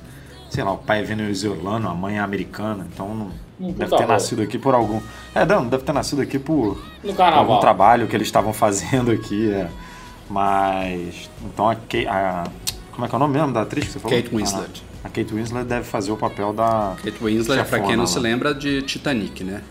sei 0.51 0.63
lá, 0.63 0.73
o 0.73 0.79
pai 0.79 1.01
é 1.01 1.03
venezuelano, 1.03 1.89
a 1.89 1.95
mãe 1.95 2.19
é 2.19 2.21
americana, 2.21 2.87
então 2.93 3.33
não 3.59 3.73
deve 3.73 3.91
ter 3.91 3.97
boa. 3.97 4.07
nascido 4.07 4.43
aqui 4.43 4.59
por 4.59 4.75
algum. 4.75 5.01
É, 5.35 5.45
não, 5.45 5.67
deve 5.67 5.83
ter 5.83 5.93
nascido 5.93 6.23
aqui 6.23 6.39
por, 6.39 6.81
No 7.03 7.15
por 7.15 7.23
algum 7.23 7.59
trabalho 7.59 8.07
que 8.07 8.17
eles 8.17 8.29
estavam 8.29 8.53
fazendo 8.55 9.11
aqui, 9.11 9.51
é. 9.51 9.69
Mas 10.29 11.31
então 11.45 11.69
a, 11.69 11.75
Kate, 11.75 12.07
a 12.09 12.45
como 12.97 13.05
é 13.05 13.09
que 13.09 13.15
é 13.15 13.17
o 13.17 13.19
nome 13.19 13.35
mesmo 13.35 13.53
da 13.53 13.63
atriz 13.63 13.85
que 13.85 13.93
você 13.93 13.99
falou? 13.99 14.17
Kate 14.17 14.35
Winslet. 14.35 14.83
A, 15.05 15.09
a 15.09 15.11
Kate 15.11 15.35
Winslet 15.35 15.67
deve 15.67 15.85
fazer 15.85 16.11
o 16.11 16.17
papel 16.17 16.53
da 16.53 16.97
Kate 16.97 17.23
Winslet, 17.23 17.65
pra 17.69 17.79
quem 17.79 17.89
chefona 17.89 17.97
não 17.97 18.05
lá. 18.05 18.07
se 18.07 18.19
lembra, 18.19 18.55
de 18.55 18.83
Titanic, 18.83 19.45
né? 19.45 19.63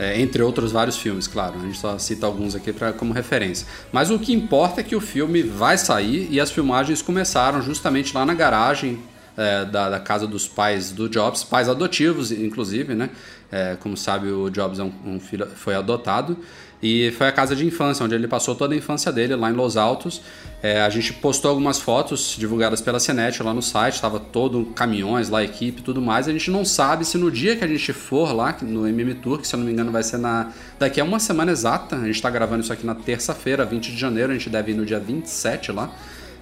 É, 0.00 0.18
entre 0.18 0.42
outros 0.42 0.72
vários 0.72 0.96
filmes, 0.96 1.26
claro. 1.26 1.58
A 1.58 1.62
gente 1.62 1.76
só 1.76 1.98
cita 1.98 2.24
alguns 2.24 2.54
aqui 2.54 2.72
pra, 2.72 2.90
como 2.90 3.12
referência. 3.12 3.66
Mas 3.92 4.10
o 4.10 4.18
que 4.18 4.32
importa 4.32 4.80
é 4.80 4.82
que 4.82 4.96
o 4.96 5.00
filme 5.00 5.42
vai 5.42 5.76
sair 5.76 6.26
e 6.30 6.40
as 6.40 6.50
filmagens 6.50 7.02
começaram 7.02 7.60
justamente 7.60 8.14
lá 8.14 8.24
na 8.24 8.32
garagem 8.32 8.98
é, 9.36 9.66
da, 9.66 9.90
da 9.90 10.00
casa 10.00 10.26
dos 10.26 10.48
pais 10.48 10.90
do 10.90 11.06
Jobs, 11.06 11.44
pais 11.44 11.68
adotivos, 11.68 12.32
inclusive, 12.32 12.94
né? 12.94 13.10
É, 13.52 13.76
como 13.78 13.94
sabe, 13.94 14.30
o 14.30 14.48
Jobs 14.48 14.78
é 14.78 14.84
um, 14.84 14.92
um 15.04 15.20
filho, 15.20 15.46
foi 15.54 15.74
adotado. 15.74 16.38
E 16.82 17.10
foi 17.12 17.28
a 17.28 17.32
casa 17.32 17.54
de 17.54 17.66
infância, 17.66 18.04
onde 18.04 18.14
ele 18.14 18.26
passou 18.26 18.54
toda 18.54 18.74
a 18.74 18.76
infância 18.76 19.12
dele, 19.12 19.36
lá 19.36 19.50
em 19.50 19.52
Los 19.52 19.76
Altos. 19.76 20.22
É, 20.62 20.80
a 20.80 20.88
gente 20.88 21.12
postou 21.12 21.50
algumas 21.50 21.78
fotos 21.78 22.34
divulgadas 22.38 22.80
pela 22.80 22.98
Cenet 22.98 23.42
lá 23.42 23.52
no 23.52 23.62
site, 23.62 23.94
estava 23.94 24.18
todo 24.18 24.66
caminhões 24.74 25.28
lá, 25.28 25.42
equipe 25.42 25.82
tudo 25.82 26.00
mais. 26.00 26.26
A 26.26 26.32
gente 26.32 26.50
não 26.50 26.64
sabe 26.64 27.04
se 27.04 27.18
no 27.18 27.30
dia 27.30 27.56
que 27.56 27.64
a 27.64 27.68
gente 27.68 27.92
for 27.92 28.32
lá, 28.34 28.56
no 28.62 28.86
MM 28.86 29.14
Tour, 29.14 29.38
que 29.38 29.48
se 29.48 29.54
eu 29.54 29.58
não 29.58 29.66
me 29.66 29.72
engano 29.72 29.90
vai 29.90 30.02
ser 30.02 30.18
na 30.18 30.52
daqui 30.78 31.00
a 31.00 31.04
uma 31.04 31.18
semana 31.18 31.52
exata, 31.52 31.96
a 31.96 32.04
gente 32.06 32.16
está 32.16 32.30
gravando 32.30 32.62
isso 32.62 32.72
aqui 32.72 32.86
na 32.86 32.94
terça-feira, 32.94 33.64
20 33.64 33.90
de 33.90 33.98
janeiro, 33.98 34.32
a 34.32 34.34
gente 34.34 34.48
deve 34.48 34.72
ir 34.72 34.74
no 34.74 34.86
dia 34.86 34.98
27 34.98 35.72
lá. 35.72 35.90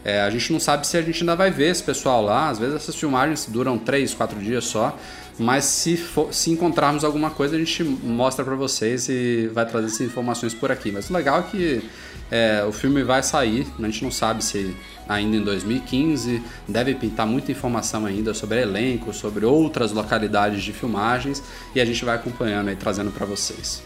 É, 0.05 0.21
a 0.21 0.31
gente 0.31 0.53
não 0.53 0.61
sabe 0.61 0.87
se 0.87 0.97
a 0.97 1.03
gente 1.03 1.21
ainda 1.21 1.35
vai 1.35 1.51
ver 1.51 1.71
esse 1.71 1.83
pessoal 1.83 2.23
lá. 2.23 2.49
Às 2.49 2.59
vezes 2.59 2.77
essas 2.77 2.95
filmagens 2.95 3.47
duram 3.47 3.77
3, 3.77 4.15
4 4.15 4.39
dias 4.39 4.65
só. 4.65 4.97
Mas 5.39 5.65
se, 5.65 5.97
for- 5.97 6.33
se 6.35 6.51
encontrarmos 6.51 7.05
alguma 7.05 7.31
coisa, 7.31 7.55
a 7.55 7.59
gente 7.59 7.85
mostra 7.85 8.45
pra 8.45 8.57
vocês 8.57 9.09
e 9.09 9.49
vai 9.53 9.65
trazer 9.67 9.87
essas 9.87 10.01
informações 10.01 10.53
por 10.53 10.71
aqui. 10.73 10.91
Mas 10.91 11.09
o 11.09 11.13
legal 11.13 11.39
é 11.41 11.43
que 11.43 11.83
é, 12.31 12.65
o 12.69 12.73
filme 12.73 13.03
vai 13.05 13.23
sair, 13.23 13.67
a 13.79 13.83
gente 13.83 14.03
não 14.03 14.11
sabe 14.11 14.43
se 14.43 14.75
ainda 15.09 15.37
em 15.37 15.43
2015, 15.43 16.43
deve 16.67 16.95
pintar 16.95 17.27
muita 17.27 17.53
informação 17.53 18.05
ainda 18.05 18.35
sobre 18.35 18.61
elenco, 18.61 19.13
sobre 19.15 19.47
outras 19.47 19.93
localidades 19.93 20.63
de 20.63 20.73
filmagens 20.73 21.43
e 21.75 21.81
a 21.81 21.85
gente 21.85 22.05
vai 22.05 22.17
acompanhando 22.17 22.69
aí, 22.69 22.77
trazendo 22.77 23.11
pra 23.11 23.25
vocês. 23.25 23.83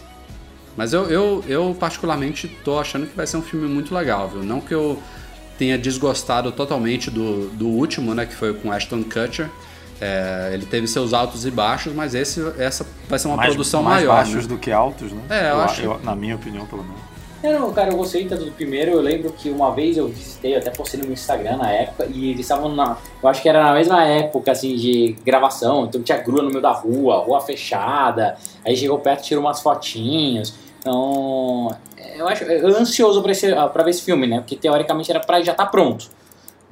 Mas 0.77 0.95
eu, 0.95 1.05
eu, 1.11 1.45
eu 1.47 1.77
particularmente 1.79 2.49
tô 2.65 2.79
achando 2.79 3.07
que 3.07 3.15
vai 3.15 3.27
ser 3.27 3.37
um 3.37 3.43
filme 3.43 3.69
muito 3.69 3.95
legal, 3.95 4.31
viu? 4.31 4.43
Não 4.43 4.59
que 4.61 4.73
eu 4.73 5.01
tenha 5.59 5.77
desgostado 5.77 6.51
totalmente 6.51 7.11
do, 7.11 7.49
do 7.51 7.69
último, 7.69 8.15
né? 8.15 8.25
Que 8.25 8.35
foi 8.35 8.55
com 8.55 8.73
Ashton 8.73 9.03
Kutcher. 9.05 9.51
É, 10.05 10.51
ele 10.53 10.67
teve 10.67 10.89
seus 10.89 11.13
altos 11.13 11.47
e 11.47 11.51
baixos, 11.51 11.95
mas 11.95 12.13
esse, 12.13 12.45
essa 12.59 12.85
vai 13.09 13.21
ser 13.21 13.29
uma 13.29 13.37
mais, 13.37 13.51
produção 13.51 13.85
mais 13.85 14.03
maior. 14.05 14.17
baixos 14.17 14.43
né? 14.43 14.49
do 14.49 14.59
que 14.59 14.73
altos, 14.73 15.13
né? 15.13 15.23
É, 15.31 15.51
eu 15.53 15.61
acho- 15.61 16.01
na 16.03 16.17
minha 16.17 16.35
opinião, 16.35 16.67
pelo 16.67 16.83
menos. 16.83 17.13
É, 17.43 17.59
não, 17.59 17.73
cara, 17.73 17.91
eu 17.91 17.97
gostei 17.97 18.25
tanto 18.25 18.45
do 18.45 18.53
primeiro. 18.53 18.93
Eu 18.93 19.01
lembro 19.01 19.33
que 19.33 19.51
uma 19.51 19.73
vez 19.73 19.97
eu 19.97 20.07
visitei, 20.09 20.55
eu 20.55 20.59
até 20.59 20.71
postei 20.71 20.99
no 21.01 21.07
meu 21.07 21.15
Instagram 21.15 21.57
na 21.57 21.71
época, 21.71 22.07
e 22.09 22.31
eles 22.31 22.41
estavam 22.41 22.73
na. 22.75 22.97
Eu 23.21 23.29
acho 23.29 23.43
que 23.43 23.49
era 23.49 23.63
na 23.63 23.73
mesma 23.73 24.05
época, 24.05 24.53
assim, 24.53 24.77
de 24.77 25.17
gravação. 25.25 25.85
Então 25.85 26.01
tinha 26.03 26.19
grua 26.19 26.43
no 26.43 26.51
meio 26.51 26.61
da 26.63 26.71
rua, 26.71 27.19
rua 27.19 27.41
fechada. 27.41 28.37
Aí 28.65 28.77
chegou 28.77 28.99
perto, 29.01 29.23
tirou 29.25 29.43
umas 29.45 29.61
fotinhos. 29.61 30.55
Então. 30.79 31.77
Eu 32.17 32.29
acho. 32.29 32.45
Eu 32.45 32.77
ansioso 32.79 33.21
pra, 33.23 33.33
esse, 33.33 33.53
pra 33.73 33.83
ver 33.83 33.91
esse 33.91 34.03
filme, 34.03 34.27
né? 34.27 34.39
Porque 34.39 34.55
teoricamente 34.57 35.11
era 35.11 35.19
pra 35.21 35.41
já 35.43 35.53
estar 35.53 35.67
pronto. 35.67 36.09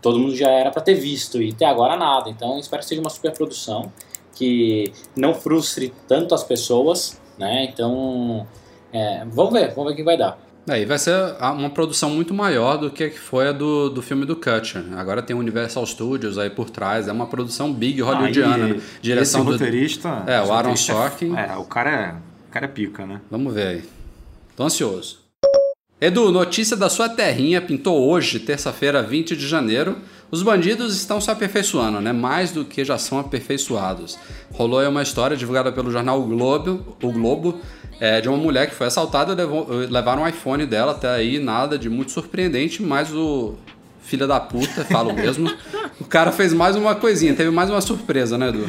Todo 0.01 0.19
mundo 0.19 0.35
já 0.35 0.51
era 0.51 0.71
pra 0.71 0.81
ter 0.81 0.95
visto, 0.95 1.43
e 1.43 1.51
até 1.51 1.67
agora 1.67 1.97
nada. 1.97 2.31
Então 2.31 2.59
espero 2.59 2.83
que 2.83 2.89
seja 2.89 3.01
uma 3.01 3.11
super 3.11 3.33
produção 3.33 3.93
que 4.35 4.93
não 5.15 5.35
frustre 5.35 5.93
tanto 6.09 6.35
as 6.35 6.43
pessoas, 6.43 7.21
né? 7.39 7.65
Então. 7.65 8.47
é, 8.93 9.25
vamos 9.27 9.53
ver, 9.53 9.75
vamos 9.75 9.87
ver 9.87 9.93
o 9.93 9.97
que 9.97 10.03
vai 10.03 10.17
dar. 10.17 10.39
Aí 10.69 10.85
vai 10.85 10.99
ser 10.99 11.13
uma 11.41 11.71
produção 11.71 12.11
muito 12.11 12.33
maior 12.35 12.77
do 12.77 12.91
que 12.91 13.11
foi 13.11 13.49
a 13.49 13.53
do, 13.53 13.89
do 13.89 14.03
filme 14.03 14.25
do 14.25 14.37
Kutcher. 14.37 14.85
Agora 14.97 15.23
tem 15.23 15.35
o 15.35 15.39
Universal 15.39 15.85
Studios 15.87 16.39
aí 16.39 16.51
por 16.51 16.71
trás, 16.71 17.09
é 17.09 17.13
uma 17.13 17.27
produção 17.27 17.73
big 17.73 18.01
hollywoodiana. 18.01 18.65
Ah, 18.65 18.69
e 18.69 18.73
né? 18.75 18.83
Direção 19.01 19.41
esse 19.41 19.51
do. 19.51 19.53
roteirista... 19.53 20.25
É, 20.27 20.41
o 20.41 20.53
Aaron 20.53 20.71
roteirista 20.71 20.93
Sorkin. 20.93 21.37
É, 21.37 21.57
o 21.57 21.65
cara 21.65 21.91
é, 21.91 22.15
o 22.49 22.53
cara 22.53 22.67
é 22.67 22.69
pica, 22.69 23.07
né? 23.07 23.21
Vamos 23.31 23.53
ver 23.53 23.67
aí. 23.67 23.85
Tô 24.55 24.65
ansioso. 24.65 25.20
Edu, 26.01 26.33
notícia 26.33 26.79
da 26.79 26.89
sua 26.89 27.11
terrinha 27.11 27.61
pintou 27.61 28.09
hoje, 28.09 28.39
terça-feira, 28.39 29.03
20 29.03 29.37
de 29.37 29.47
janeiro. 29.47 29.99
Os 30.31 30.43
bandidos 30.43 30.97
estão 30.97 31.21
se 31.21 31.31
aperfeiçoando, 31.31 32.01
né? 32.01 32.11
Mais 32.11 32.53
do 32.53 32.65
que 32.65 32.83
já 32.87 32.97
são 32.97 33.19
aperfeiçoados. 33.19 34.19
Rolou 34.51 34.79
aí 34.79 34.89
uma 34.89 35.03
história 35.03 35.37
divulgada 35.37 35.71
pelo 35.71 35.91
jornal 35.91 36.19
o 36.19 36.25
Globo, 36.25 36.97
o 37.03 37.13
Globo 37.13 37.61
é, 38.01 38.19
de 38.19 38.31
uma 38.31 38.39
mulher 38.39 38.71
que 38.71 38.75
foi 38.75 38.87
assaltada 38.87 39.35
e 39.35 39.37
levou, 39.37 39.67
levaram 39.91 40.23
o 40.23 40.29
iPhone 40.29 40.65
dela 40.65 40.93
até 40.93 41.11
aí, 41.11 41.39
nada 41.39 41.79
de 41.79 41.91
muito 41.91 42.13
surpreendente, 42.13 42.83
mas 42.83 43.13
o 43.13 43.57
filho 44.03 44.27
da 44.27 44.41
puta, 44.41 44.87
falo 44.87 45.13
mesmo, 45.13 45.53
o 46.01 46.05
cara 46.07 46.33
fez 46.33 46.55
mais 46.55 46.77
uma 46.77 46.95
coisinha, 46.95 47.35
teve 47.35 47.51
mais 47.51 47.69
uma 47.69 47.81
surpresa, 47.83 48.39
né, 48.39 48.49
Edu? 48.49 48.67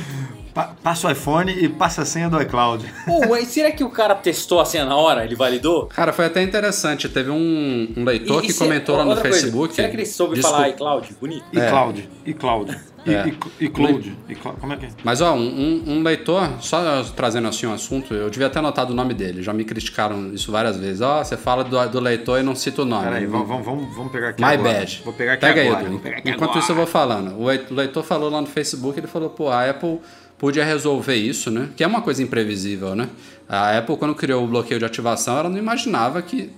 Pa- 0.54 0.74
passa 0.84 1.08
o 1.08 1.12
iPhone 1.12 1.52
e 1.52 1.70
passa 1.70 2.02
a 2.02 2.06
senha 2.06 2.30
do 2.30 2.42
iCloud. 2.42 2.86
Pô, 3.06 3.22
mas 3.30 3.48
será 3.48 3.72
que 3.72 3.84
o 3.84 3.90
cara 3.90 4.16
testou 4.16 4.60
a 4.60 4.66
senha 4.66 4.86
na 4.86 4.96
hora? 4.96 5.24
Ele 5.24 5.36
validou? 5.36 5.86
Cara, 5.88 6.12
foi 6.12 6.26
até 6.26 6.42
interessante. 6.44 7.08
Teve 7.08 7.30
um, 7.30 7.94
um 7.96 8.04
leitor 8.04 8.42
E- 8.42 8.44
e 8.44 8.48
que 8.48 8.54
se- 8.54 8.60
comentou 8.60 8.96
lá 8.98 9.06
no 9.06 9.12
coisa, 9.16 9.24
Facebook. 9.24 9.74
será 9.74 9.88
que 9.90 9.96
ele 9.96 10.06
soube 10.06 10.36
Desculpa. 10.36 10.58
falar 10.58 10.70
iCloud? 10.70 11.16
Bonito. 11.20 11.46
E 11.54 11.60
É. 11.60 11.70
Cloud. 11.70 12.10
E 12.26 12.34
Cloud. 12.34 12.78
E, 13.04 13.14
É. 13.16 13.28
e, 13.60 13.66
e 13.66 13.70
Cloud. 13.70 14.16
E 14.30 14.36
Cloud. 14.36 14.60
Como 14.60 14.74
é 14.74 14.78
que 14.78 14.86
é? 14.86 14.90
Mas 15.04 15.22
ó, 15.22 15.34
um, 15.34 15.40
um- 15.40 15.84
um 15.88 16.04
leitor, 16.04 16.48
só 16.60 17.02
trazendo 17.16 17.48
assim 17.48 17.66
um 17.66 17.74
assunto, 17.74 18.14
eu 18.14 18.30
devia 18.30 18.48
ter 18.50 18.60
anotado 18.60 18.94
o 18.94 18.96
nome 18.96 19.14
dele, 19.16 19.42
já 19.42 19.52
me 19.54 19.64
criticaram 19.64 20.32
isso 20.34 20.52
várias 20.52 20.78
vezes. 20.78 21.02
Ó, 21.02 21.24
você 21.24 21.36
fala 21.36 21.64
do, 21.64 21.90
do 21.90 22.00
leitor 22.00 22.40
e 22.40 22.44
não 22.44 22.54
cita 22.56 22.84
o 22.84 22.86
nome. 22.86 23.06
Peraí, 23.06 23.26
vamos, 23.26 23.48
vamos, 23.48 23.96
vamos, 23.96 24.12
pegar 24.12 24.30
aqui 24.30 24.42
My 24.44 24.50
agora. 24.54 24.74
bad. 24.74 25.02
Vou 25.04 25.14
pegar 25.14 25.34
aqui 25.34 25.42
Pega 25.48 25.62
agora. 25.62 25.80
aí, 25.80 25.86
Edu. 25.88 26.00
pegar 26.00 26.18
aqui 26.18 26.30
Enquanto 26.30 26.44
agora. 26.52 26.60
isso 26.60 26.72
eu 26.72 26.76
vou 26.76 26.86
falando. 26.86 27.40
O 27.40 27.74
leitor 27.74 28.04
falou 28.04 28.30
lá 28.30 28.40
no 28.42 28.48
Facebook, 28.48 29.00
ele 29.00 29.08
falou, 29.08 29.30
pô, 29.32 29.50
a 29.50 29.68
Apple 29.68 30.00
podia 30.42 30.66
resolver 30.66 31.14
isso, 31.16 31.52
né? 31.52 31.70
Que 31.78 31.84
é 31.84 31.88
uma 31.88 32.02
coisa 32.02 32.22
imprevisível, 32.24 32.96
né? 32.96 33.08
A 33.48 33.78
Apple, 33.78 33.96
quando 33.96 34.16
criou 34.16 34.44
o 34.44 34.48
bloqueio 34.48 34.80
de 34.80 34.86
ativação, 34.86 35.38
ela 35.38 35.48
não 35.50 35.58
imaginava 35.60 36.20
que 36.22 36.50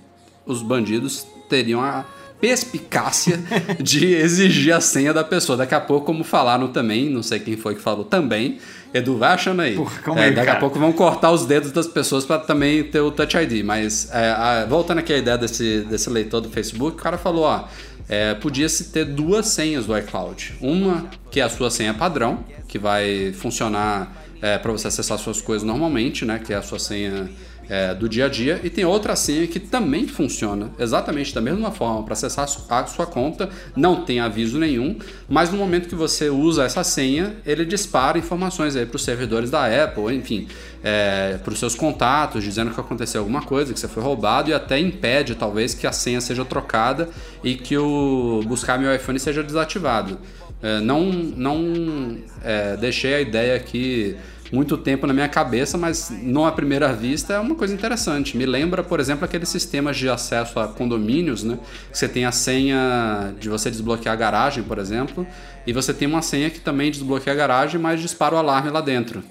os 0.46 0.62
bandidos 0.62 1.26
teriam 1.50 1.82
a 1.82 2.04
perspicácia 2.40 3.38
de 3.80 4.06
exigir 4.14 4.72
a 4.74 4.80
senha 4.80 5.12
da 5.12 5.22
pessoa. 5.24 5.56
Daqui 5.58 5.74
a 5.74 5.80
pouco, 5.80 6.06
como 6.06 6.24
falaram 6.24 6.68
também, 6.68 7.10
não 7.10 7.22
sei 7.22 7.38
quem 7.40 7.56
foi 7.56 7.74
que 7.74 7.80
falou 7.80 8.04
também, 8.04 8.58
Edu, 8.92 9.16
vai 9.18 9.32
achando 9.32 9.60
aí. 9.60 9.74
Porra, 9.74 9.98
calma 10.02 10.20
É, 10.20 10.24
aí, 10.24 10.30
daqui 10.34 10.46
cara. 10.46 10.58
a 10.58 10.60
pouco 10.60 10.78
vão 10.78 10.92
cortar 10.92 11.30
os 11.32 11.44
dedos 11.46 11.72
das 11.72 11.86
pessoas 11.86 12.24
para 12.24 12.38
também 12.38 12.84
ter 12.84 13.00
o 13.00 13.10
Touch 13.10 13.36
ID. 13.36 13.64
Mas 13.64 14.08
é, 14.12 14.30
a- 14.30 14.66
voltando 14.68 14.98
aqui 14.98 15.12
à 15.12 15.18
ideia 15.18 15.36
desse, 15.36 15.80
desse 15.90 16.08
leitor 16.08 16.40
do 16.40 16.48
Facebook, 16.48 16.96
o 16.98 17.02
cara 17.02 17.18
falou, 17.18 17.44
ó, 17.44 17.64
é, 18.08 18.34
podia-se 18.34 18.84
ter 18.84 19.04
duas 19.04 19.46
senhas 19.48 19.86
do 19.86 19.96
iCloud. 19.96 20.54
Uma 20.60 21.08
que 21.30 21.40
é 21.40 21.42
a 21.42 21.48
sua 21.48 21.70
senha 21.70 21.94
padrão, 21.94 22.44
que 22.68 22.78
vai 22.78 23.32
funcionar 23.32 24.24
para 24.62 24.72
você 24.72 24.88
acessar 24.88 25.18
suas 25.18 25.40
coisas 25.40 25.66
normalmente, 25.66 26.22
né? 26.26 26.38
Que 26.38 26.52
é 26.52 26.56
a 26.56 26.62
sua 26.62 26.78
senha 26.78 27.30
é, 27.68 27.94
do 27.94 28.08
dia 28.08 28.26
a 28.26 28.28
dia. 28.28 28.60
E 28.62 28.70
tem 28.70 28.84
outra 28.84 29.16
senha 29.16 29.46
que 29.46 29.58
também 29.58 30.06
funciona 30.06 30.70
exatamente 30.78 31.34
da 31.34 31.40
mesma 31.40 31.70
forma 31.70 32.02
para 32.02 32.12
acessar 32.12 32.44
a 32.44 32.46
su- 32.46 32.64
a 32.68 32.86
sua 32.86 33.06
conta, 33.06 33.48
não 33.76 34.04
tem 34.04 34.20
aviso 34.20 34.58
nenhum, 34.58 34.96
mas 35.28 35.50
no 35.50 35.56
momento 35.58 35.88
que 35.88 35.94
você 35.94 36.28
usa 36.30 36.64
essa 36.64 36.84
senha, 36.84 37.36
ele 37.46 37.64
dispara 37.64 38.18
informações 38.18 38.76
aí 38.76 38.86
para 38.86 38.96
os 38.96 39.04
servidores 39.04 39.50
da 39.50 39.66
Apple, 39.84 40.14
enfim, 40.14 40.48
é, 40.82 41.38
para 41.42 41.52
os 41.52 41.58
seus 41.58 41.74
contatos, 41.74 42.44
dizendo 42.44 42.70
que 42.70 42.80
aconteceu 42.80 43.20
alguma 43.20 43.42
coisa, 43.42 43.72
que 43.72 43.80
você 43.80 43.88
foi 43.88 44.02
roubado 44.02 44.50
e 44.50 44.54
até 44.54 44.78
impede 44.78 45.34
talvez 45.34 45.74
que 45.74 45.86
a 45.86 45.92
senha 45.92 46.20
seja 46.20 46.44
trocada 46.44 47.08
e 47.42 47.54
que 47.54 47.76
o 47.76 48.42
buscar 48.46 48.78
meu 48.78 48.94
iPhone 48.94 49.18
seja 49.18 49.42
desativado. 49.42 50.18
É, 50.62 50.80
não 50.80 51.04
não 51.12 52.16
é, 52.42 52.76
deixei 52.76 53.14
a 53.14 53.20
ideia 53.20 53.54
aqui 53.56 54.16
muito 54.54 54.78
tempo 54.78 55.04
na 55.06 55.12
minha 55.12 55.28
cabeça, 55.28 55.76
mas 55.76 56.12
não 56.22 56.46
à 56.46 56.52
primeira 56.52 56.92
vista 56.92 57.34
é 57.34 57.40
uma 57.40 57.56
coisa 57.56 57.74
interessante. 57.74 58.36
Me 58.36 58.46
lembra, 58.46 58.84
por 58.84 59.00
exemplo, 59.00 59.24
aqueles 59.24 59.48
sistemas 59.48 59.96
de 59.96 60.08
acesso 60.08 60.60
a 60.60 60.68
condomínios, 60.68 61.42
né? 61.42 61.58
Que 61.90 61.98
você 61.98 62.08
tem 62.08 62.24
a 62.24 62.30
senha 62.30 63.34
de 63.40 63.48
você 63.48 63.68
desbloquear 63.68 64.14
a 64.14 64.16
garagem, 64.16 64.62
por 64.62 64.78
exemplo, 64.78 65.26
e 65.66 65.72
você 65.72 65.92
tem 65.92 66.06
uma 66.06 66.22
senha 66.22 66.48
que 66.48 66.60
também 66.60 66.90
desbloqueia 66.90 67.34
a 67.34 67.36
garagem, 67.36 67.80
mas 67.80 68.00
dispara 68.00 68.36
o 68.36 68.38
alarme 68.38 68.70
lá 68.70 68.80
dentro, 68.80 69.24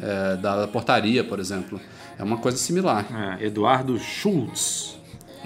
é, 0.00 0.36
da 0.36 0.68
portaria, 0.68 1.24
por 1.24 1.40
exemplo. 1.40 1.80
É 2.18 2.22
uma 2.22 2.36
coisa 2.36 2.58
similar. 2.58 3.06
É, 3.40 3.46
Eduardo 3.46 3.98
Schultz. 3.98 4.98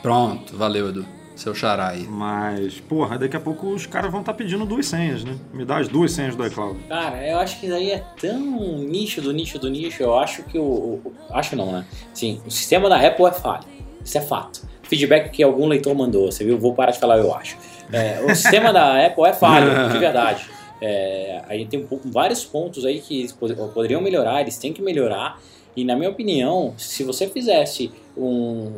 Pronto, 0.02 0.56
valeu, 0.56 0.88
Edu. 0.88 1.19
Seu 1.40 1.54
xará 1.54 1.88
aí. 1.88 2.06
Mas, 2.06 2.80
porra, 2.80 3.16
daqui 3.18 3.34
a 3.34 3.40
pouco 3.40 3.68
os 3.68 3.86
caras 3.86 4.10
vão 4.10 4.20
estar 4.20 4.34
pedindo 4.34 4.66
duas 4.66 4.84
senhas, 4.86 5.24
né? 5.24 5.36
Me 5.54 5.64
dá 5.64 5.78
as 5.78 5.88
duas 5.88 6.12
senhas 6.12 6.36
do 6.36 6.46
iCloud. 6.46 6.78
Cara, 6.86 7.26
eu 7.26 7.38
acho 7.38 7.58
que 7.58 7.64
isso 7.66 7.74
aí 7.74 7.90
é 7.92 8.04
tão 8.20 8.40
nicho 8.78 9.22
do 9.22 9.32
nicho 9.32 9.58
do 9.58 9.70
nicho. 9.70 10.02
Eu 10.02 10.18
acho 10.18 10.42
que 10.42 10.58
o. 10.58 10.62
o- 10.62 11.12
acho 11.30 11.56
não, 11.56 11.72
né? 11.72 11.86
Sim, 12.12 12.42
o 12.46 12.50
sistema 12.50 12.90
da 12.90 12.96
Apple 13.00 13.24
é 13.24 13.32
falho. 13.32 13.64
Isso 14.04 14.18
é 14.18 14.20
fato. 14.20 14.68
Feedback 14.82 15.30
que 15.30 15.42
algum 15.42 15.66
leitor 15.66 15.94
mandou, 15.94 16.30
você 16.30 16.44
viu? 16.44 16.58
Vou 16.58 16.74
parar 16.74 16.90
de 16.90 16.98
falar, 16.98 17.16
eu 17.16 17.34
acho. 17.34 17.56
É, 17.90 18.20
o 18.22 18.28
sistema 18.36 18.70
da 18.70 19.06
Apple 19.06 19.24
é 19.24 19.32
falho, 19.32 19.90
de 19.92 19.98
verdade. 19.98 20.44
É, 20.82 21.42
aí 21.48 21.64
tem 21.64 21.86
um 21.90 21.98
vários 22.10 22.44
pontos 22.44 22.84
aí 22.84 23.00
que 23.00 23.20
eles 23.20 23.32
pod- 23.32 23.54
poderiam 23.72 24.02
melhorar, 24.02 24.42
eles 24.42 24.58
têm 24.58 24.72
que 24.74 24.82
melhorar. 24.82 25.40
E 25.74 25.84
na 25.84 25.96
minha 25.96 26.10
opinião, 26.10 26.74
se 26.76 27.02
você 27.02 27.26
fizesse 27.28 27.90
um 28.16 28.72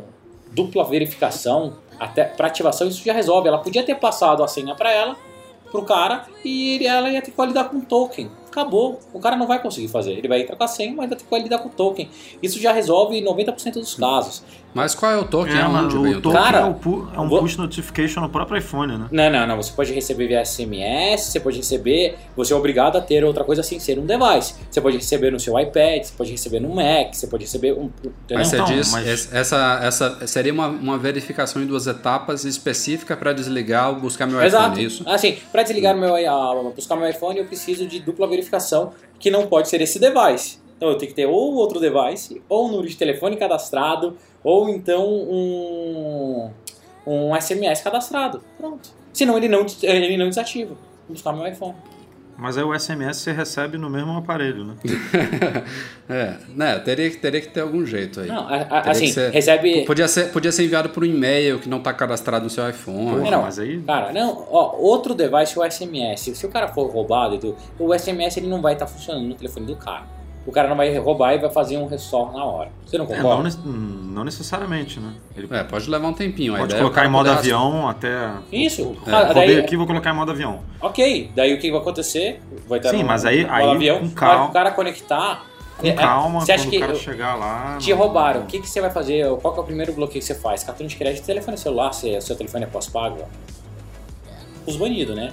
dupla 0.51 0.83
verificação 0.85 1.73
até 2.03 2.23
para 2.25 2.47
ativação, 2.47 2.87
isso 2.87 3.03
já 3.03 3.13
resolve. 3.13 3.47
Ela 3.47 3.59
podia 3.59 3.83
ter 3.83 3.95
passado 3.95 4.43
a 4.43 4.47
senha 4.47 4.75
para 4.75 4.91
ela, 4.91 5.15
pro 5.71 5.83
cara, 5.83 6.27
e 6.43 6.85
ela 6.85 7.09
ia 7.09 7.21
ter 7.21 7.31
que 7.31 7.45
lidar 7.45 7.65
com 7.65 7.77
o 7.77 7.81
token. 7.81 8.29
Acabou. 8.47 8.99
O 9.11 9.19
cara 9.19 9.35
não 9.35 9.47
vai 9.47 9.59
conseguir 9.61 9.87
fazer. 9.87 10.11
Ele 10.11 10.27
vai 10.27 10.41
entrar 10.41 10.55
com 10.55 10.63
a 10.63 10.67
senha, 10.67 10.93
mas 10.95 11.09
vai 11.09 11.17
ter 11.17 11.25
que 11.25 11.39
lidar 11.39 11.57
com 11.59 11.69
o 11.69 11.71
token. 11.71 12.09
Isso 12.41 12.59
já 12.59 12.71
resolve 12.71 13.19
90% 13.19 13.73
dos 13.73 13.95
casos. 13.95 14.43
Mas 14.73 14.95
qual 14.95 15.11
é 15.11 15.17
o 15.17 15.23
token? 15.25 15.55
É, 15.57 15.67
o 15.67 16.21
token? 16.21 16.41
Cara, 16.41 16.59
é, 16.59 16.63
o 16.65 16.73
pu- 16.73 17.07
é 17.15 17.19
um 17.19 17.27
vou- 17.29 17.39
push 17.39 17.57
notification 17.57 18.21
no 18.21 18.29
próprio 18.29 18.57
iPhone, 18.57 18.97
né? 18.97 19.07
Não, 19.11 19.29
não, 19.29 19.47
não. 19.47 19.57
Você 19.57 19.71
pode 19.71 19.93
receber 19.93 20.27
via 20.27 20.41
SMS, 20.43 21.25
você 21.31 21.39
pode 21.39 21.57
receber. 21.57 22.15
Você 22.35 22.53
é 22.53 22.55
obrigado 22.55 22.95
a 22.97 23.01
ter 23.01 23.23
outra 23.23 23.43
coisa 23.43 23.61
sem 23.63 23.79
ser 23.79 23.99
um 23.99 24.05
device. 24.05 24.55
Você 24.69 24.81
pode 24.81 24.97
receber 24.97 25.31
no 25.31 25.39
seu 25.39 25.57
iPad, 25.59 26.03
você 26.03 26.13
pode 26.17 26.31
receber 26.31 26.59
no 26.59 26.69
Mac, 26.73 27.13
você 27.13 27.27
pode 27.27 27.43
receber 27.43 27.73
um. 27.73 27.85
Entendeu? 28.03 28.13
Mas 28.31 28.47
você 28.47 28.55
Então, 28.55 28.65
diz, 28.65 28.91
mas- 28.91 29.07
es- 29.07 29.33
essa, 29.33 29.79
essa 29.83 30.27
seria 30.27 30.51
uma, 30.53 30.67
uma 30.67 30.97
verificação 30.97 31.61
em 31.61 31.65
duas 31.65 31.85
etapas 31.87 32.45
específica 32.45 33.15
para 33.15 33.33
desligar 33.33 33.89
ou 33.89 33.95
buscar 33.97 34.25
meu 34.25 34.41
Exato. 34.41 34.65
iPhone, 34.71 34.81
é 34.83 34.87
isso? 34.87 35.03
Assim, 35.07 35.37
para 35.51 35.63
desligar 35.63 35.95
meu, 35.95 36.15
a, 36.15 36.71
buscar 36.75 36.95
meu 36.95 37.07
iPhone, 37.09 37.37
eu 37.39 37.45
preciso 37.45 37.85
de 37.85 37.99
dupla 37.99 38.27
verificação, 38.27 38.91
que 39.19 39.29
não 39.29 39.47
pode 39.47 39.69
ser 39.69 39.81
esse 39.81 39.99
device. 39.99 40.62
Então 40.83 40.91
eu 40.91 40.97
tenho 40.97 41.11
que 41.11 41.15
ter 41.15 41.25
ou 41.25 41.53
outro 41.55 41.79
device, 41.79 42.41
ou 42.49 42.67
um 42.67 42.71
número 42.71 42.89
de 42.89 42.97
telefone 42.97 43.37
cadastrado, 43.37 44.17
ou 44.43 44.67
então 44.67 45.07
um, 45.07 46.51
um 47.07 47.33
SMS 47.39 47.81
cadastrado. 47.81 48.41
Pronto. 48.57 48.89
Senão 49.13 49.37
ele 49.37 49.47
não, 49.47 49.65
ele 49.81 50.17
não 50.17 50.27
desativa. 50.27 50.71
Vou 51.07 51.13
buscar 51.15 51.31
meu 51.31 51.47
iPhone. 51.47 51.73
Mas 52.37 52.57
aí 52.57 52.63
o 52.65 52.77
SMS 52.77 53.15
você 53.19 53.31
recebe 53.31 53.77
no 53.77 53.89
mesmo 53.89 54.11
aparelho, 54.17 54.65
né? 54.65 54.73
é, 56.09 56.33
né? 56.53 56.79
Teria, 56.79 57.09
que- 57.09 57.17
teria 57.17 57.39
que 57.39 57.47
ter 57.47 57.61
algum 57.61 57.85
jeito 57.85 58.19
aí. 58.19 58.27
Não, 58.27 58.45
a- 58.45 58.55
a- 58.69 58.91
assim, 58.91 59.07
ser- 59.07 59.31
recebe. 59.31 59.85
Podia 59.85 60.07
ser, 60.09 60.33
podia 60.33 60.51
ser 60.51 60.65
enviado 60.65 60.89
por 60.89 61.03
um 61.03 61.05
e-mail 61.05 61.59
que 61.59 61.69
não 61.69 61.79
tá 61.79 61.93
cadastrado 61.93 62.43
no 62.43 62.49
seu 62.49 62.67
iPhone. 62.69 63.19
Porra, 63.21 63.31
Não, 63.31 63.41
mas 63.43 63.57
aí- 63.57 63.79
Cara, 63.83 64.11
não, 64.11 64.45
ó, 64.51 64.75
outro 64.77 65.13
device 65.13 65.57
é 65.57 65.61
o 65.61 65.63
SMS. 65.63 66.35
Se 66.35 66.45
o 66.45 66.49
cara 66.49 66.67
for 66.67 66.89
roubado, 66.91 67.55
o 67.79 67.93
SMS 67.93 68.35
ele 68.37 68.47
não 68.47 68.61
vai 68.61 68.73
estar 68.73 68.87
funcionando 68.87 69.25
no 69.27 69.35
telefone 69.35 69.65
do 69.67 69.77
cara. 69.77 70.22
O 70.45 70.51
cara 70.51 70.67
não 70.67 70.75
vai 70.75 70.93
roubar 70.97 71.33
e 71.33 71.37
vai 71.37 71.49
fazer 71.49 71.77
um 71.77 71.85
restore 71.87 72.33
na 72.33 72.43
hora. 72.43 72.69
Você 72.85 72.97
não 72.97 73.05
É, 73.05 73.09
não, 73.09 73.15
concorda? 73.15 73.43
nece- 73.43 73.59
hum, 73.65 74.11
não 74.13 74.23
necessariamente, 74.25 74.99
né? 74.99 75.13
Ele 75.37 75.47
É, 75.51 75.63
pode 75.63 75.89
levar 75.89 76.07
um 76.09 76.13
tempinho. 76.13 76.57
Pode 76.57 76.73
é 76.73 76.75
o 76.75 76.79
colocar 76.79 77.01
em 77.01 77.03
cara 77.03 77.09
modo 77.09 77.27
poder 77.29 77.39
avião 77.39 77.87
até. 77.87 78.29
Isso. 78.51 78.95
É, 79.07 79.11
Ah, 79.11 79.23
roubei 79.25 79.47
daí- 79.47 79.59
aqui, 79.59 79.77
vou 79.77 79.87
colocar 79.87 80.09
em 80.11 80.15
modo 80.15 80.31
avião. 80.31 80.59
Ok, 80.81 81.31
daí 81.33 81.53
o 81.53 81.59
que 81.59 81.71
vai 81.71 81.79
acontecer? 81.79 82.41
Vai 82.67 82.79
estar 82.79 82.89
Sim, 82.89 83.03
no, 83.03 83.07
mas 83.07 83.23
aí- 83.25 83.45
no 83.45 83.53
aí, 83.53 83.69
avião, 83.71 83.99
com 83.99 84.09
calma- 84.09 84.45
o 84.49 84.51
cara 84.51 84.71
conectar. 84.71 85.45
Com 85.77 85.87
é, 85.87 85.93
calma, 85.93 86.41
Você 86.41 86.51
acha 86.51 86.63
quando 86.65 86.69
que 86.71 86.77
o 86.77 86.81
cara 86.81 86.95
chegar 86.95 87.35
lá. 87.35 87.77
te 87.79 87.89
não- 87.89 87.97
roubaram? 87.97 88.41
O 88.41 88.45
que, 88.45 88.59
que 88.59 88.69
você 88.69 88.79
vai 88.81 88.91
fazer? 88.91 89.25
Qual 89.37 89.53
que 89.53 89.59
é 89.59 89.63
o 89.63 89.65
primeiro 89.65 89.91
bloqueio 89.93 90.19
que 90.21 90.25
você 90.27 90.35
faz? 90.35 90.63
Cartão 90.63 90.85
de 90.85 90.95
crédito, 90.95 91.25
telefone 91.25 91.57
celular, 91.57 91.93
se 91.93 92.19
seu 92.21 92.35
telefone 92.35 92.65
é 92.65 92.67
pós-pago? 92.67 93.17
Os 94.65 94.75
banidos, 94.77 95.15
né? 95.15 95.31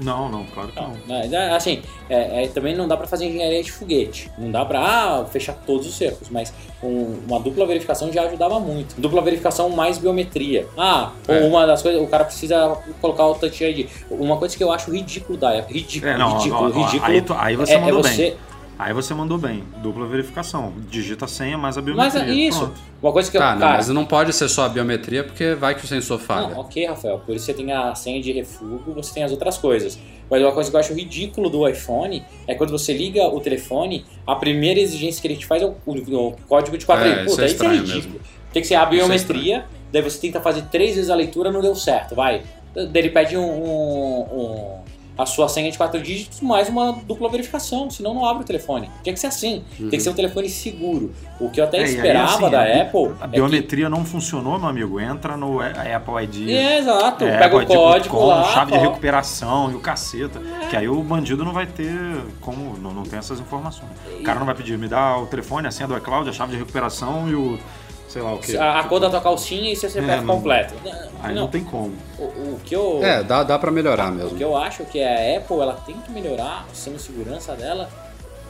Não, 0.00 0.28
não, 0.28 0.44
claro 0.46 0.70
que 0.70 0.80
não. 0.80 0.92
Não, 1.06 1.16
é, 1.38 1.54
Assim, 1.54 1.80
é, 2.08 2.44
é, 2.44 2.48
também 2.48 2.74
não 2.76 2.88
dá 2.88 2.96
pra 2.96 3.06
fazer 3.06 3.26
engenharia 3.26 3.62
de 3.62 3.70
foguete. 3.70 4.30
Não 4.36 4.50
dá 4.50 4.64
pra 4.64 4.80
ah, 4.80 5.24
fechar 5.26 5.54
todos 5.66 5.86
os 5.86 5.94
cercos, 5.96 6.28
mas 6.28 6.52
um- 6.82 7.18
uma 7.28 7.38
dupla 7.38 7.66
verificação 7.66 8.12
já 8.12 8.22
ajudava 8.22 8.58
muito. 8.58 9.00
Dupla 9.00 9.22
verificação 9.22 9.68
mais 9.70 9.98
biometria. 9.98 10.66
Ah, 10.76 11.12
É. 11.28 11.40
uma 11.46 11.66
das 11.66 11.82
coisas, 11.82 12.02
o 12.02 12.06
cara 12.06 12.24
precisa 12.24 12.76
colocar 13.00 13.26
o 13.26 13.34
Touch 13.34 13.62
ID. 13.64 13.86
Uma 14.10 14.36
coisa 14.36 14.56
que 14.56 14.62
eu 14.64 14.72
acho 14.72 14.90
ridículo 14.90 15.38
da 15.38 15.58
Apple, 15.58 15.74
ridículo, 15.80 16.10
É, 16.12 16.16
não, 16.18 16.36
ridículo, 16.38 16.62
ó, 16.62 16.64
ó, 16.80 16.84
ridículo. 16.84 17.12
aí, 17.12 17.22
tu- 17.22 17.34
aí 17.38 17.56
você 17.56 17.72
é, 17.72 17.76
é 17.76 17.80
mandou 17.80 18.02
você, 18.02 18.16
bem. 18.30 18.36
Aí 18.78 18.92
você 18.92 19.14
mandou 19.14 19.38
bem. 19.38 19.62
Dupla 19.82 20.06
verificação. 20.06 20.72
Digita 20.90 21.26
a 21.26 21.28
senha 21.28 21.56
mais 21.56 21.78
a 21.78 21.82
Mas 21.82 22.12
biometria. 22.14 22.22
é 22.22 22.48
isso. 22.48 22.58
Pronto. 22.58 22.74
Uma 23.02 23.12
coisa 23.12 23.30
que 23.30 23.36
eu, 23.36 23.40
Tá, 23.40 23.52
não, 23.52 23.60
cara, 23.60 23.76
mas 23.76 23.88
não 23.88 24.04
pode 24.04 24.32
ser 24.32 24.48
só 24.48 24.64
a 24.64 24.68
biometria, 24.68 25.22
porque 25.22 25.54
vai 25.54 25.74
que 25.74 25.84
o 25.84 25.86
sensor 25.86 26.18
falha. 26.18 26.48
Não, 26.48 26.60
ok, 26.60 26.86
Rafael, 26.86 27.18
por 27.20 27.34
isso 27.36 27.44
você 27.46 27.54
tem 27.54 27.70
a 27.72 27.94
senha 27.94 28.20
de 28.20 28.32
refúgio, 28.32 28.92
você 28.94 29.14
tem 29.14 29.22
as 29.22 29.30
outras 29.30 29.56
coisas. 29.58 29.98
Mas 30.30 30.42
uma 30.42 30.52
coisa 30.52 30.70
que 30.70 30.76
eu 30.76 30.80
acho 30.80 30.94
ridículo 30.94 31.48
do 31.50 31.68
iPhone 31.68 32.24
é 32.48 32.54
quando 32.54 32.70
você 32.70 32.92
liga 32.96 33.22
o 33.28 33.40
telefone, 33.40 34.04
a 34.26 34.34
primeira 34.34 34.80
exigência 34.80 35.20
que 35.20 35.28
ele 35.28 35.36
te 35.36 35.46
faz 35.46 35.62
é 35.62 35.66
o, 35.66 35.74
o- 35.86 36.28
o 36.28 36.36
código 36.48 36.76
de 36.78 36.84
4 36.86 37.04
É, 37.06 37.24
Puta, 37.24 37.42
é 37.42 37.46
isso 37.46 37.62
é 37.64 37.68
ridículo. 37.68 37.94
mesmo. 37.94 38.20
Tem 38.52 38.62
que 38.62 38.68
ser 38.68 38.76
a 38.76 38.82
é 38.82 38.86
biometria, 38.86 39.66
daí 39.92 40.00
você 40.02 40.18
tenta 40.18 40.40
fazer 40.40 40.62
três 40.70 40.94
vezes 40.96 41.10
a 41.10 41.14
leitura, 41.14 41.52
não 41.52 41.60
deu 41.60 41.74
certo, 41.76 42.14
vai. 42.14 42.42
Daí 42.74 42.88
ele 42.94 43.10
pede 43.10 43.36
um, 43.36 43.42
um- 43.44 44.20
um- 44.22 44.83
a 45.16 45.24
sua 45.26 45.48
senha 45.48 45.70
de 45.70 45.78
quatro 45.78 46.00
dígitos 46.02 46.40
mais 46.40 46.68
uma 46.68 46.92
dupla 46.92 47.28
verificação, 47.28 47.88
senão 47.88 48.12
não 48.14 48.26
abre 48.26 48.42
o 48.42 48.46
telefone. 48.46 48.90
Tinha 49.02 49.12
que 49.12 49.20
ser 49.20 49.28
assim, 49.28 49.62
tem 49.78 49.90
que 49.90 50.00
ser 50.00 50.10
um 50.10 50.14
telefone 50.14 50.48
seguro. 50.48 51.12
O 51.38 51.48
que 51.50 51.60
eu 51.60 51.64
até 51.64 51.78
É, 51.78 51.84
aí, 51.84 51.94
esperava 51.94 52.32
assim, 52.32 52.50
da 52.50 52.60
a 52.60 52.82
Apple 52.82 53.06
A 53.20 53.24
é 53.24 53.28
que 53.28 53.28
biometria 53.28 53.88
não 53.88 54.04
funcionou, 54.04 54.58
meu 54.58 54.68
amigo. 54.68 55.00
Entra 55.00 55.36
no 55.36 55.60
Apple 55.60 56.24
ID. 56.24 56.48
é, 56.50 56.78
exato, 56.78 57.24
É, 57.24 57.38
pega 57.38 57.56
o 57.56 57.66
código 57.66 58.16
com 58.16 58.26
lá, 58.26 58.44
chave 58.44 58.66
de 58.66 58.70
coloca. 58.72 58.88
recuperação 58.88 59.70
e 59.70 59.74
o 59.74 59.80
caceta. 59.80 60.40
Que 60.68 60.76
aí 60.76 60.88
o 60.88 61.00
bandido 61.02 61.44
não 61.44 61.52
vai 61.52 61.66
ter 61.66 61.94
como. 62.40 62.76
Não, 62.78 62.92
não 62.92 63.02
tem 63.04 63.18
essas 63.18 63.38
informações. 63.38 63.90
O 64.18 64.22
cara 64.22 64.38
não 64.38 64.46
vai 64.46 64.54
pedir, 64.54 64.76
me 64.76 64.88
dá 64.88 65.16
o 65.18 65.26
telefone, 65.26 65.68
a 65.68 65.70
senha 65.70 65.86
do 65.88 65.96
iCloud, 65.96 66.28
a 66.28 66.32
chave 66.32 66.52
de 66.52 66.58
recuperação 66.58 67.28
e 67.28 67.34
o. 67.34 67.58
sei 68.14 68.22
lá 68.22 68.32
o 68.32 68.38
que. 68.38 68.56
A, 68.56 68.78
a 68.78 68.84
cor 68.84 69.00
da 69.00 69.10
tua 69.10 69.20
calcinha 69.20 69.72
e 69.72 69.76
seu 69.76 69.90
CPF 69.90 70.12
É, 70.12 70.20
não- 70.20 70.36
completo. 70.36 70.72
Aí 71.20 71.34
não, 71.34 71.42
não 71.42 71.48
tem 71.48 71.64
como. 71.64 71.92
O, 72.16 72.22
o 72.22 72.60
que 72.64 72.74
eu, 72.74 73.00
É, 73.02 73.24
dá, 73.24 73.42
dá 73.42 73.58
pra 73.58 73.72
melhorar 73.72 74.12
o 74.12 74.14
mesmo. 74.14 74.36
que 74.38 74.44
eu 74.44 74.56
acho 74.56 74.84
que 74.84 75.02
a 75.02 75.36
Apple 75.36 75.58
ela 75.60 75.74
tem 75.84 75.96
que 75.96 76.12
melhorar 76.12 76.64
o 76.70 76.74
sistema 76.74 76.96
de 76.96 77.02
segurança 77.02 77.54
dela, 77.54 77.90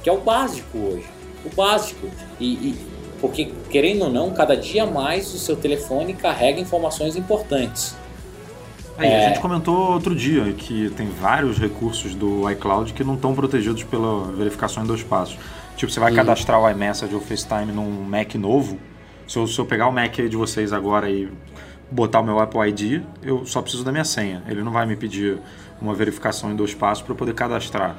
que 0.02 0.08
é 0.10 0.12
o 0.12 0.18
básico 0.20 0.76
hoje. 0.76 1.06
O 1.46 1.54
básico. 1.54 2.06
E, 2.38 2.52
e- 2.52 2.94
porque, 3.22 3.52
querendo 3.70 4.02
ou 4.02 4.10
não, 4.10 4.32
cada 4.32 4.54
dia 4.54 4.84
mais 4.84 5.32
o 5.32 5.38
seu 5.38 5.56
telefone 5.56 6.12
carrega 6.12 6.60
informações 6.60 7.16
importantes. 7.16 7.96
Aí, 8.98 9.08
É. 9.08 9.24
A 9.24 9.28
gente 9.30 9.40
comentou 9.40 9.92
outro 9.94 10.14
dia 10.14 10.52
que 10.52 10.90
tem 10.90 11.08
vários 11.08 11.58
recursos 11.58 12.14
do 12.14 12.48
iCloud 12.50 12.92
que 12.92 13.02
não 13.02 13.14
estão 13.14 13.34
protegidos 13.34 13.82
pela 13.82 14.30
verificação 14.32 14.84
em 14.84 14.86
dois 14.86 15.02
passos. 15.02 15.38
Tipo, 15.74 15.90
você 15.90 15.98
vai 15.98 16.12
cadastrar 16.12 16.60
o 16.60 16.68
iMessage 16.70 17.14
ou 17.14 17.20
FaceTime 17.20 17.72
num 17.72 17.90
Mac 17.90 18.34
novo. 18.34 18.78
Se 19.26 19.38
eu, 19.38 19.46
se 19.46 19.58
eu 19.58 19.64
pegar 19.66 19.88
o 19.88 19.92
Mac 19.92 20.14
de 20.14 20.36
vocês 20.36 20.72
agora 20.72 21.08
e 21.10 21.30
botar 21.90 22.20
o 22.20 22.24
meu 22.24 22.38
Apple 22.40 22.60
ID, 22.68 23.02
eu 23.22 23.44
só 23.46 23.62
preciso 23.62 23.84
da 23.84 23.92
minha 23.92 24.04
senha. 24.04 24.42
Ele 24.48 24.62
não 24.62 24.72
vai 24.72 24.86
me 24.86 24.96
pedir 24.96 25.38
uma 25.80 25.94
verificação 25.94 26.50
em 26.50 26.56
dois 26.56 26.74
passos 26.74 27.02
para 27.02 27.12
eu 27.12 27.16
poder 27.16 27.34
cadastrar. 27.34 27.96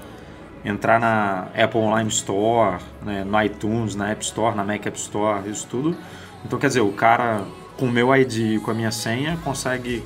Entrar 0.64 1.00
na 1.00 1.48
Apple 1.56 1.80
Online 1.80 2.10
Store, 2.10 2.78
né, 3.04 3.24
no 3.24 3.42
iTunes, 3.44 3.96
na 3.96 4.10
App 4.10 4.24
Store, 4.24 4.56
na 4.56 4.64
Mac 4.64 4.86
App 4.86 4.98
Store, 4.98 5.48
isso 5.50 5.68
tudo. 5.70 5.96
Então, 6.44 6.58
quer 6.58 6.68
dizer, 6.68 6.82
o 6.82 6.92
cara 6.92 7.44
com 7.78 7.86
o 7.86 7.92
meu 7.92 8.16
ID 8.16 8.56
e 8.56 8.60
com 8.60 8.72
a 8.72 8.74
minha 8.74 8.92
senha 8.92 9.38
consegue 9.44 10.04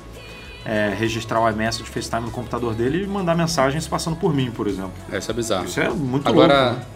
é, 0.64 0.94
registrar 0.98 1.40
o 1.40 1.48
iMessage 1.48 1.88
FaceTime 1.88 2.22
no 2.22 2.30
computador 2.30 2.74
dele 2.74 3.04
e 3.04 3.06
mandar 3.06 3.34
mensagens 3.34 3.88
passando 3.88 4.16
por 4.16 4.34
mim, 4.34 4.50
por 4.50 4.66
exemplo. 4.66 4.92
Isso 5.12 5.30
é 5.30 5.34
bizarro. 5.34 5.64
Isso 5.64 5.80
é 5.80 5.88
muito 5.88 6.28
Agora, 6.28 6.62
louco. 6.72 6.78
né? 6.80 6.86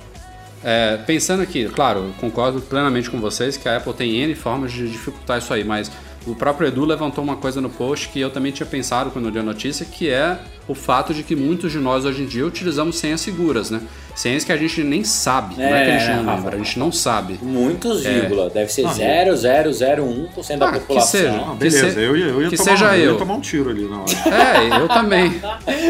É, 0.64 0.96
pensando 1.06 1.42
aqui, 1.42 1.66
claro, 1.68 2.12
concordo 2.20 2.60
plenamente 2.60 3.10
com 3.10 3.20
vocês 3.20 3.56
que 3.56 3.68
a 3.68 3.76
Apple 3.76 3.92
tem 3.92 4.16
N 4.16 4.34
formas 4.34 4.72
de 4.72 4.88
dificultar 4.88 5.38
isso 5.38 5.52
aí, 5.52 5.62
mas 5.62 5.90
o 6.26 6.34
próprio 6.34 6.66
Edu 6.68 6.86
levantou 6.86 7.22
uma 7.22 7.36
coisa 7.36 7.60
no 7.60 7.68
post 7.68 8.08
que 8.08 8.18
eu 8.18 8.30
também 8.30 8.50
tinha 8.50 8.64
pensado 8.66 9.10
quando 9.10 9.26
eu 9.26 9.30
li 9.30 9.38
a 9.38 9.42
notícia, 9.42 9.84
que 9.84 10.08
é 10.08 10.38
o 10.66 10.74
fato 10.74 11.12
de 11.12 11.22
que 11.22 11.36
muitos 11.36 11.70
de 11.70 11.78
nós 11.78 12.06
hoje 12.06 12.22
em 12.22 12.26
dia 12.26 12.46
utilizamos 12.46 12.96
senhas 12.98 13.20
seguras, 13.20 13.70
né? 13.70 13.82
Senhas 14.14 14.42
que 14.42 14.50
a 14.50 14.56
gente 14.56 14.82
nem 14.82 15.04
sabe, 15.04 15.56
não 15.58 15.64
é 15.66 15.84
que 15.84 15.90
a 15.90 15.98
gente 15.98 16.10
É, 16.10 16.16
não 16.22 16.34
lembra, 16.36 16.54
a 16.54 16.58
gente 16.58 16.78
não 16.78 16.90
sabe. 16.90 17.38
Muitos 17.42 18.02
vírgula. 18.04 18.48
Deve 18.48 18.72
ser 18.72 18.82
Não, 18.82 18.90
0,001% 18.94 20.56
da 20.58 20.68
Ah, 20.68 20.72
que 20.72 20.78
população. 20.80 21.20
seja. 21.20 21.32
Não, 21.32 21.52
que 21.52 21.58
beleza, 21.64 21.90
se- 21.90 22.00
eu 22.00 22.16
ia, 22.16 22.24
eu 22.26 22.42
ia 22.42 22.48
que 22.48 22.56
tomar, 22.56 22.70
seja 22.70 22.90
um, 22.90 22.94
eu 22.94 23.04
eu. 23.04 23.12
ia 23.12 23.18
tomar 23.18 23.34
um 23.34 23.40
tiro 23.40 23.68
ali 23.70 23.84
na 23.86 23.96
hora. 24.00 24.12
É, 24.34 24.80
eu 24.80 24.88
também. 24.88 25.30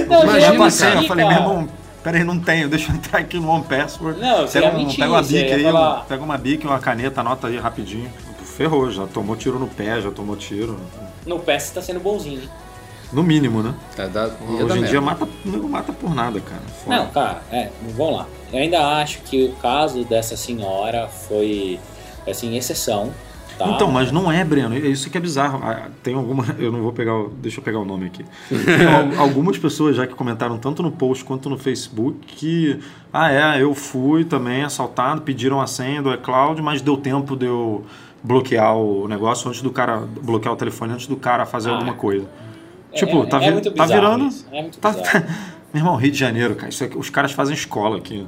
Não, 0.09 0.23
Imagina, 0.25 0.55
eu 0.55 0.59
passei, 0.59 0.89
cara. 0.89 1.01
eu 1.01 1.07
falei, 1.09 1.25
meu 1.27 1.37
irmão, 1.37 1.69
peraí, 2.05 2.23
não 2.23 2.39
tenho, 2.39 2.69
deixa 2.69 2.93
eu 2.93 2.95
entrar 2.97 3.19
aqui 3.19 3.41
no 3.41 3.49
One 3.49 3.65
Password. 3.65 4.21
Não, 4.21 4.47
pega, 4.47 4.69
um, 4.69 4.77
mentir, 4.79 4.99
pega 5.01 5.11
uma 5.13 5.23
bic 5.23 5.53
aí, 5.53 5.63
falar- 5.65 6.01
um- 6.01 6.05
pega 6.05 6.23
uma 6.23 6.39
bic, 6.39 6.67
uma 6.67 6.79
caneta, 6.79 7.21
anota 7.23 7.49
aí 7.49 7.59
rapidinho. 7.59 8.09
Ferrou, 8.45 8.89
já 8.91 9.05
tomou 9.09 9.35
tiro 9.35 9.59
no 9.59 9.67
pé, 9.67 10.01
já 10.01 10.11
tomou 10.13 10.37
tiro. 10.37 10.79
No 11.27 11.41
pé 11.41 11.59
você 11.59 11.75
tá 11.75 11.83
sendo 11.83 11.99
bonzinho, 11.99 12.43
hein? 12.43 12.49
No 13.13 13.23
mínimo, 13.23 13.63
né? 13.63 13.75
É, 13.99 14.07
dá, 14.09 14.31
Hoje 14.49 14.79
em 14.79 14.85
dia 14.85 15.01
mata, 15.01 15.27
não 15.45 15.69
mata 15.69 15.93
por 15.93 16.15
nada, 16.15 16.41
cara. 16.41 16.61
Foda. 16.85 16.97
Não, 16.97 17.07
cara, 17.09 17.43
é, 17.51 17.71
vamos 17.97 18.17
lá. 18.19 18.27
Eu 18.53 18.59
ainda 18.61 18.81
acho 18.99 19.19
que 19.23 19.45
o 19.45 19.53
caso 19.57 20.05
dessa 20.05 20.37
senhora 20.37 21.09
foi, 21.09 21.79
assim, 22.29 22.57
exceção. 22.57 23.13
Tá? 23.59 23.69
Então, 23.71 23.91
mas 23.91 24.11
não 24.11 24.31
é, 24.33 24.45
Breno. 24.45 24.75
É 24.75 24.79
isso 24.81 25.09
que 25.09 25.17
é 25.17 25.21
bizarro. 25.21 25.61
Ah, 25.63 25.89
Tem 26.03 26.15
alguma. 26.15 26.45
Eu 26.59 26.73
não 26.73 26.83
vou 26.83 26.93
pegar. 26.93 27.15
o- 27.15 27.29
Deixa 27.29 27.61
eu 27.61 27.65
pegar 27.65 27.79
o 27.79 27.85
nome 27.85 28.07
aqui. 28.07 28.25
Tem 28.49 28.87
al- 28.87 29.21
algumas 29.23 29.57
pessoas 29.59 29.95
já 29.97 30.07
que 30.07 30.15
comentaram 30.15 30.59
tanto 30.59 30.83
no 30.83 30.91
post 30.91 31.25
quanto 31.25 31.49
no 31.49 31.57
Facebook 31.57 32.19
que. 32.27 32.81
Ah, 33.13 33.31
é, 33.33 33.63
eu 33.63 33.75
fui 33.75 34.25
também 34.25 34.65
assaltado, 34.65 35.23
pediram 35.23 35.61
a 35.61 35.67
senha 35.69 36.03
do 36.03 36.13
iCloud, 36.13 36.61
mas 36.63 36.81
deu 36.81 36.97
tempo 36.97 37.37
de 37.37 37.47
eu 37.47 37.85
bloquear 38.23 38.75
o 38.77 39.07
negócio 39.07 39.49
antes 39.49 39.63
do 39.63 39.71
cara. 39.71 39.99
bloquear 40.23 40.53
o 40.53 40.57
telefone 40.57 40.93
antes 40.95 41.07
do 41.07 41.17
cara 41.17 41.47
fazer 41.47 41.71
Ah, 41.71 41.75
alguma 41.75 41.95
coisa. 41.95 42.27
É- 42.93 42.97
Tipo, 42.97 43.23
é- 43.23 43.27
tá, 43.27 43.37
é 43.37 43.47
vi- 43.47 43.53
muito 43.53 43.71
tá 43.73 43.87
virando. 43.87 44.27
isso, 44.27 44.47
é 44.51 44.63
muito 44.63 44.79
tá-. 44.79 44.93
Meu 45.73 45.81
irmão, 45.81 45.97
Rio 45.97 46.11
de 46.13 46.19
Janeiro, 46.19 46.55
cara. 46.55 46.69
Isso 46.71 46.83
aqui- 46.85 46.97
os 46.99 47.11
caras 47.11 47.33
fazem 47.33 47.55
escola 47.55 47.99
aqui. 47.99 48.27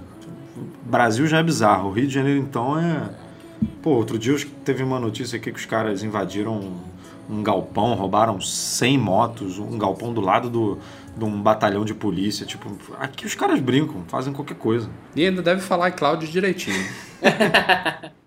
O 0.57 0.89
Brasil 0.91 1.27
já 1.27 1.39
é 1.39 1.43
bizarro. 1.43 1.89
O 1.89 1.93
Rio 1.93 2.07
de 2.07 2.15
Janeiro, 2.15 2.41
então, 2.41 2.79
é. 2.79 3.26
Pô, 3.83 3.91
outro 3.91 4.19
dia 4.19 4.37
teve 4.65 4.83
uma 4.83 4.99
notícia 4.99 5.37
aqui 5.37 5.53
que 5.53 5.59
os 5.59 5.67
caras 5.67 6.03
invadiram 6.03 6.57
um, 6.59 7.37
um 7.37 7.43
galpão, 7.43 7.95
roubaram 7.95 8.41
100 8.41 8.99
motos, 8.99 9.59
um 9.59 9.79
galpão 9.79 10.13
do 10.13 10.21
lado 10.21 10.51
do, 10.51 10.79
de 11.17 11.25
um 11.25 11.41
batalhão 11.41 11.85
de 11.85 11.95
polícia. 11.95 12.45
Tipo, 12.45 12.71
aqui 12.99 13.27
os 13.27 13.35
caras 13.35 13.61
brincam, 13.61 14.05
fazem 14.09 14.33
qualquer 14.33 14.57
coisa. 14.57 14.91
E 15.15 15.25
ainda 15.25 15.43
deve 15.43 15.61
falar 15.61 15.89
iCloud 15.91 16.27
direitinho. 16.31 16.85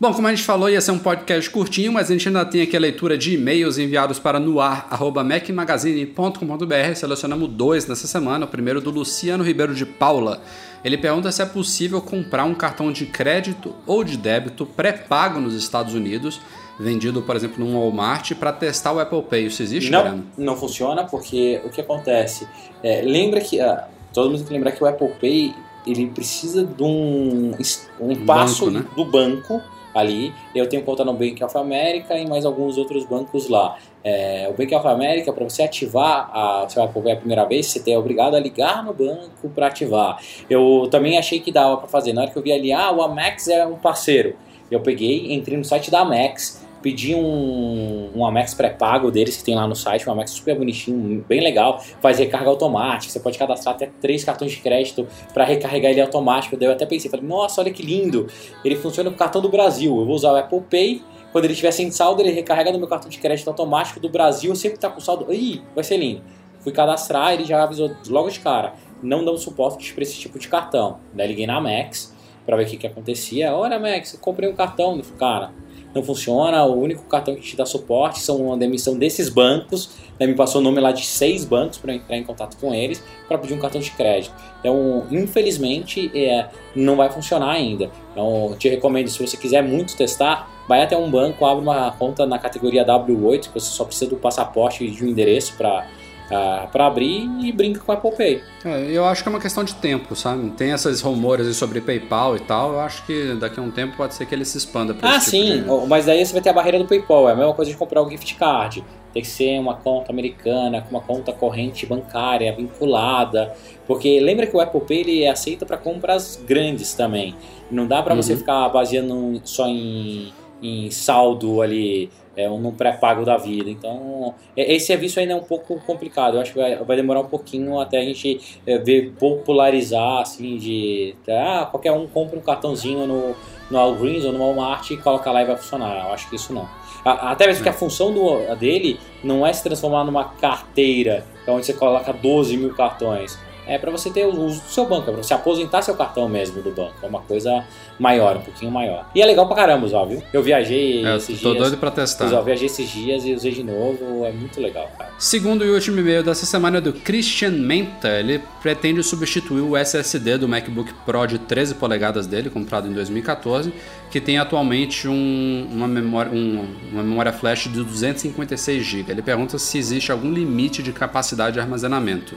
Bom, 0.00 0.14
como 0.14 0.28
a 0.28 0.30
gente 0.30 0.44
falou, 0.44 0.70
ia 0.70 0.80
ser 0.80 0.92
um 0.92 0.98
podcast 0.98 1.50
curtinho, 1.50 1.92
mas 1.92 2.08
a 2.08 2.14
gente 2.14 2.26
ainda 2.26 2.42
tem 2.42 2.62
aqui 2.62 2.74
a 2.74 2.80
leitura 2.80 3.18
de 3.18 3.34
e-mails 3.34 3.76
enviados 3.76 4.18
para 4.18 4.40
noar.mecmagazine.com.br. 4.40 6.94
Selecionamos 6.94 7.50
dois 7.50 7.86
nessa 7.86 8.06
semana. 8.06 8.46
O 8.46 8.48
primeiro 8.48 8.80
do 8.80 8.90
Luciano 8.90 9.44
Ribeiro 9.44 9.74
de 9.74 9.84
Paula. 9.84 10.40
Ele 10.82 10.96
pergunta 10.96 11.30
se 11.30 11.42
é 11.42 11.44
possível 11.44 12.00
comprar 12.00 12.44
um 12.44 12.54
cartão 12.54 12.90
de 12.90 13.04
crédito 13.04 13.74
ou 13.86 14.02
de 14.02 14.16
débito 14.16 14.64
pré-pago 14.64 15.38
nos 15.38 15.54
Estados 15.54 15.92
Unidos, 15.92 16.40
vendido, 16.78 17.20
por 17.20 17.36
exemplo, 17.36 17.62
num 17.62 17.78
Walmart, 17.78 18.32
para 18.36 18.54
testar 18.54 18.94
o 18.94 19.00
Apple 19.00 19.20
Pay. 19.24 19.48
Isso 19.48 19.62
existe, 19.62 19.90
Não, 19.90 20.00
Breno? 20.00 20.24
não 20.38 20.56
funciona 20.56 21.04
porque 21.04 21.60
o 21.62 21.68
que 21.68 21.82
acontece? 21.82 22.48
É, 22.82 23.02
lembra 23.02 23.42
que. 23.42 23.60
ah, 23.60 23.86
todo 24.14 24.30
mundo 24.30 24.38
tem 24.38 24.46
que 24.46 24.54
lembrar 24.54 24.72
que 24.72 24.82
o 24.82 24.86
Apple 24.86 25.12
Pay 25.20 25.54
ele 25.86 26.06
precisa 26.06 26.64
de 26.64 26.82
um, 26.82 27.52
um 28.00 28.16
passo 28.24 28.70
né? 28.70 28.82
do 28.96 29.04
banco 29.04 29.60
ali. 29.94 30.32
Eu 30.54 30.68
tenho 30.68 30.82
conta 30.82 31.04
no 31.04 31.12
Bank 31.12 31.42
of 31.42 31.56
America 31.56 32.16
e 32.16 32.28
mais 32.28 32.44
alguns 32.44 32.78
outros 32.78 33.04
bancos 33.04 33.48
lá. 33.48 33.76
É, 34.02 34.48
o 34.50 34.56
Bank 34.56 34.74
of 34.74 34.86
America, 34.86 35.32
para 35.32 35.44
você 35.44 35.62
ativar 35.62 36.30
a 36.32 36.68
seu 36.68 36.82
Apple 36.82 37.10
a 37.10 37.16
primeira 37.16 37.44
vez, 37.44 37.66
você 37.66 37.90
é 37.90 37.98
obrigado 37.98 38.34
a 38.34 38.40
ligar 38.40 38.84
no 38.84 38.94
banco 38.94 39.48
para 39.54 39.66
ativar. 39.66 40.20
Eu 40.48 40.88
também 40.90 41.18
achei 41.18 41.40
que 41.40 41.52
dava 41.52 41.76
para 41.76 41.88
fazer. 41.88 42.12
Na 42.12 42.22
hora 42.22 42.30
que 42.30 42.38
eu 42.38 42.42
vi 42.42 42.52
ali, 42.52 42.72
ah, 42.72 42.90
o 42.90 43.02
Amex 43.02 43.48
é 43.48 43.66
um 43.66 43.76
parceiro. 43.76 44.36
Eu 44.70 44.80
peguei, 44.80 45.34
entrei 45.34 45.58
no 45.58 45.64
site 45.64 45.90
da 45.90 46.00
Amex, 46.00 46.64
pedi 46.82 47.14
um, 47.14 48.10
um 48.14 48.24
Amex 48.24 48.54
pré-pago 48.54 49.10
deles 49.10 49.36
que 49.36 49.44
tem 49.44 49.54
lá 49.54 49.66
no 49.66 49.74
site, 49.74 50.08
um 50.08 50.12
Amex 50.12 50.30
super 50.32 50.56
bonitinho, 50.56 51.24
bem 51.28 51.40
legal, 51.40 51.82
faz 52.00 52.18
recarga 52.18 52.48
automática, 52.48 53.12
você 53.12 53.20
pode 53.20 53.38
cadastrar 53.38 53.74
até 53.74 53.90
três 54.00 54.24
cartões 54.24 54.52
de 54.52 54.58
crédito 54.58 55.06
para 55.32 55.44
recarregar 55.44 55.92
ele 55.92 56.00
automático. 56.00 56.56
Daí 56.56 56.68
eu 56.68 56.72
até 56.72 56.86
pensei, 56.86 57.10
falei, 57.10 57.26
nossa, 57.26 57.60
olha 57.60 57.70
que 57.70 57.82
lindo, 57.82 58.26
ele 58.64 58.76
funciona 58.76 59.10
com 59.10 59.16
o 59.16 59.18
cartão 59.18 59.40
do 59.40 59.48
Brasil, 59.48 59.96
eu 59.98 60.06
vou 60.06 60.14
usar 60.14 60.32
o 60.32 60.36
Apple 60.36 60.62
Pay, 60.70 61.02
quando 61.32 61.44
ele 61.44 61.52
estiver 61.52 61.70
sem 61.70 61.90
saldo, 61.90 62.22
ele 62.22 62.32
recarrega 62.32 62.72
no 62.72 62.78
meu 62.78 62.88
cartão 62.88 63.08
de 63.08 63.18
crédito 63.18 63.48
automático 63.48 64.00
do 64.00 64.08
Brasil, 64.08 64.54
sempre 64.56 64.78
tá 64.78 64.88
com 64.88 65.00
saldo, 65.00 65.32
ih, 65.32 65.62
vai 65.74 65.84
ser 65.84 65.96
lindo. 65.96 66.22
Fui 66.60 66.72
cadastrar, 66.72 67.32
ele 67.32 67.44
já 67.44 67.62
avisou 67.62 67.90
logo 68.08 68.28
de 68.28 68.40
cara, 68.40 68.74
não 69.02 69.24
dão 69.24 69.36
suporte 69.38 69.94
para 69.94 70.02
esse 70.02 70.14
tipo 70.14 70.38
de 70.38 70.48
cartão. 70.48 70.98
Daí 71.14 71.28
liguei 71.28 71.46
na 71.46 71.56
Amex 71.56 72.14
para 72.44 72.56
ver 72.56 72.64
o 72.64 72.66
que, 72.66 72.76
que 72.76 72.86
acontecia. 72.86 73.54
Olha, 73.54 73.76
Amex, 73.76 74.18
comprei 74.20 74.50
um 74.50 74.54
cartão, 74.54 75.00
cara 75.16 75.52
não 75.94 76.02
funciona. 76.02 76.64
O 76.64 76.80
único 76.80 77.02
cartão 77.04 77.34
que 77.34 77.42
te 77.42 77.56
dá 77.56 77.66
suporte 77.66 78.20
são 78.20 78.36
uma 78.36 78.56
demissão 78.56 78.96
desses 78.96 79.28
bancos. 79.28 79.90
Né, 80.18 80.26
me 80.26 80.34
passou 80.34 80.60
o 80.60 80.64
nome 80.64 80.80
lá 80.80 80.92
de 80.92 81.04
seis 81.04 81.44
bancos 81.44 81.78
para 81.78 81.94
entrar 81.94 82.16
em 82.16 82.24
contato 82.24 82.56
com 82.58 82.74
eles 82.74 83.02
para 83.26 83.38
pedir 83.38 83.54
um 83.54 83.58
cartão 83.58 83.80
de 83.80 83.90
crédito. 83.90 84.34
Então, 84.60 85.06
infelizmente, 85.10 86.10
é, 86.14 86.48
não 86.76 86.96
vai 86.96 87.10
funcionar 87.10 87.50
ainda. 87.50 87.90
Então, 88.12 88.54
te 88.58 88.68
recomendo, 88.68 89.08
se 89.08 89.24
você 89.24 89.36
quiser 89.36 89.62
muito 89.62 89.96
testar, 89.96 90.48
vai 90.68 90.82
até 90.82 90.96
um 90.96 91.10
banco, 91.10 91.44
abre 91.46 91.62
uma 91.62 91.90
conta 91.92 92.26
na 92.26 92.38
categoria 92.38 92.84
W8, 92.84 93.48
que 93.48 93.54
você 93.54 93.70
só 93.70 93.84
precisa 93.84 94.10
do 94.10 94.16
passaporte 94.16 94.84
e 94.84 94.90
de 94.90 95.04
um 95.04 95.08
endereço 95.08 95.54
para 95.56 95.86
uh, 96.30 96.68
para 96.68 96.86
abrir 96.86 97.28
e 97.42 97.52
brinca 97.52 97.80
com 97.80 97.92
a 97.92 97.94
Apple 97.96 98.12
Pay. 98.12 98.42
É, 98.64 98.90
eu 98.90 99.04
acho 99.04 99.22
que 99.22 99.28
é 99.28 99.32
uma 99.32 99.40
questão 99.40 99.64
de 99.64 99.74
tempo, 99.74 100.14
sabe? 100.14 100.50
Tem 100.50 100.72
essas 100.72 101.00
rumores 101.00 101.54
sobre 101.56 101.80
PayPal 101.80 102.36
e 102.36 102.40
tal. 102.40 102.72
Eu 102.72 102.80
acho 102.80 103.04
que 103.04 103.34
daqui 103.34 103.58
a 103.58 103.62
um 103.62 103.70
tempo 103.70 103.96
pode 103.96 104.14
ser 104.14 104.26
que 104.26 104.34
ele 104.34 104.44
se 104.44 104.56
expanda. 104.56 104.96
ah, 105.02 105.18
tipo 105.18 105.30
sim. 105.30 105.62
De... 105.62 105.86
Mas 105.88 106.06
daí 106.06 106.24
você 106.24 106.32
vai 106.32 106.42
ter 106.42 106.50
a 106.50 106.52
barreira 106.52 106.78
do 106.78 106.86
PayPal. 106.86 107.28
É 107.28 107.32
a 107.32 107.36
mesma 107.36 107.54
coisa 107.54 107.70
de 107.70 107.76
comprar 107.76 108.02
um 108.02 108.10
gift 108.10 108.34
card. 108.36 108.84
Tem 109.12 109.22
que 109.22 109.28
ser 109.28 109.58
uma 109.58 109.74
conta 109.74 110.12
americana, 110.12 110.82
com 110.82 110.90
uma 110.90 111.00
conta 111.00 111.32
corrente 111.32 111.84
bancária 111.84 112.54
vinculada. 112.54 113.52
Porque 113.86 114.20
lembra 114.20 114.46
que 114.46 114.56
o 114.56 114.60
Apple 114.60 114.82
Pay 114.82 115.00
ele 115.00 115.24
é 115.24 115.30
aceito 115.30 115.66
para 115.66 115.76
compras 115.76 116.40
grandes 116.46 116.94
também. 116.94 117.34
Não 117.70 117.86
dá 117.86 118.02
para 118.02 118.14
uhum. 118.14 118.22
você 118.22 118.36
ficar 118.36 118.68
baseando 118.68 119.40
só 119.42 119.66
em, 119.66 120.32
em 120.62 120.90
saldo 120.92 121.60
ali 121.60 122.08
é 122.44 122.50
um 122.50 122.70
pré-pago 122.72 123.24
da 123.24 123.36
vida. 123.36 123.70
Então, 123.70 124.34
é, 124.56 124.74
esse 124.74 124.86
serviço 124.86 125.20
ainda 125.20 125.32
é 125.32 125.36
um 125.36 125.42
pouco 125.42 125.78
complicado. 125.80 126.34
Eu 126.34 126.40
acho 126.40 126.52
que 126.52 126.58
vai, 126.58 126.76
vai 126.76 126.96
demorar 126.96 127.20
um 127.20 127.26
pouquinho 127.26 127.78
até 127.80 127.98
a 127.98 128.04
gente 128.04 128.58
é, 128.66 128.78
ver 128.78 129.12
popularizar, 129.18 130.20
assim, 130.20 130.56
de 130.56 131.14
ah, 131.28 131.66
qualquer 131.70 131.92
um 131.92 132.06
compra 132.06 132.38
um 132.38 132.42
cartãozinho 132.42 133.06
no, 133.06 133.34
no 133.70 133.78
Walgreens 133.78 134.24
ou 134.24 134.32
no 134.32 134.38
Walmart 134.38 134.90
e 134.90 134.96
coloca 134.96 135.30
lá 135.30 135.42
e 135.42 135.46
vai 135.46 135.56
funcionar. 135.56 136.06
Eu 136.06 136.12
acho 136.12 136.28
que 136.28 136.36
isso 136.36 136.52
não. 136.52 136.68
Até 137.04 137.46
mesmo 137.46 137.62
que 137.62 137.68
a 137.68 137.72
função 137.72 138.12
do, 138.12 138.54
dele 138.56 139.00
não 139.24 139.46
é 139.46 139.52
se 139.52 139.62
transformar 139.62 140.04
numa 140.04 140.24
carteira, 140.24 141.24
onde 141.46 141.64
você 141.64 141.72
coloca 141.72 142.12
12 142.12 142.56
mil 142.56 142.74
cartões 142.74 143.38
é 143.70 143.78
para 143.78 143.90
você 143.92 144.10
ter 144.10 144.26
o 144.26 144.30
uso 144.30 144.60
do 144.60 144.68
seu 144.68 144.84
banco, 144.84 145.08
é 145.08 145.12
pra 145.12 145.22
você 145.22 145.32
aposentar 145.32 145.80
seu 145.82 145.94
cartão 145.94 146.28
mesmo 146.28 146.60
do 146.60 146.72
banco. 146.72 146.94
É 147.00 147.06
uma 147.06 147.20
coisa 147.20 147.64
maior, 148.00 148.38
um 148.38 148.40
pouquinho 148.40 148.72
maior. 148.72 149.08
E 149.14 149.22
é 149.22 149.24
legal 149.24 149.46
pra 149.46 149.54
caramba 149.54 149.86
usar, 149.86 150.04
viu? 150.06 150.20
Eu 150.32 150.42
viajei 150.42 151.06
é, 151.06 151.16
esses 151.16 151.40
tô 151.40 151.50
dias. 151.50 151.56
Tô 151.56 151.68
doido 151.68 151.76
pra 151.78 151.90
testar. 151.92 152.32
Eu 152.32 152.42
viajei 152.42 152.66
esses 152.66 152.90
dias 152.90 153.24
e 153.24 153.32
usei 153.32 153.52
de 153.52 153.62
novo, 153.62 154.26
é 154.26 154.32
muito 154.32 154.60
legal, 154.60 154.90
cara. 154.98 155.10
Segundo 155.18 155.64
e 155.64 155.70
último 155.70 156.00
e-mail 156.00 156.24
dessa 156.24 156.46
semana 156.46 156.78
é 156.78 156.80
do 156.80 156.92
Christian 156.92 157.52
Menta. 157.52 158.08
Ele 158.08 158.42
pretende 158.60 159.04
substituir 159.04 159.60
o 159.60 159.76
SSD 159.76 160.38
do 160.38 160.48
MacBook 160.48 160.92
Pro 161.06 161.24
de 161.26 161.38
13 161.38 161.76
polegadas 161.76 162.26
dele, 162.26 162.50
comprado 162.50 162.88
em 162.88 162.92
2014, 162.92 163.72
que 164.10 164.20
tem 164.20 164.38
atualmente 164.38 165.06
um, 165.06 165.68
uma, 165.70 165.86
memória, 165.86 166.32
um, 166.32 166.66
uma 166.90 167.04
memória 167.04 167.32
flash 167.32 167.68
de 167.68 167.84
256 167.84 168.84
GB. 168.84 169.12
Ele 169.12 169.22
pergunta 169.22 169.58
se 169.58 169.78
existe 169.78 170.10
algum 170.10 170.32
limite 170.32 170.82
de 170.82 170.92
capacidade 170.92 171.54
de 171.54 171.60
armazenamento. 171.60 172.34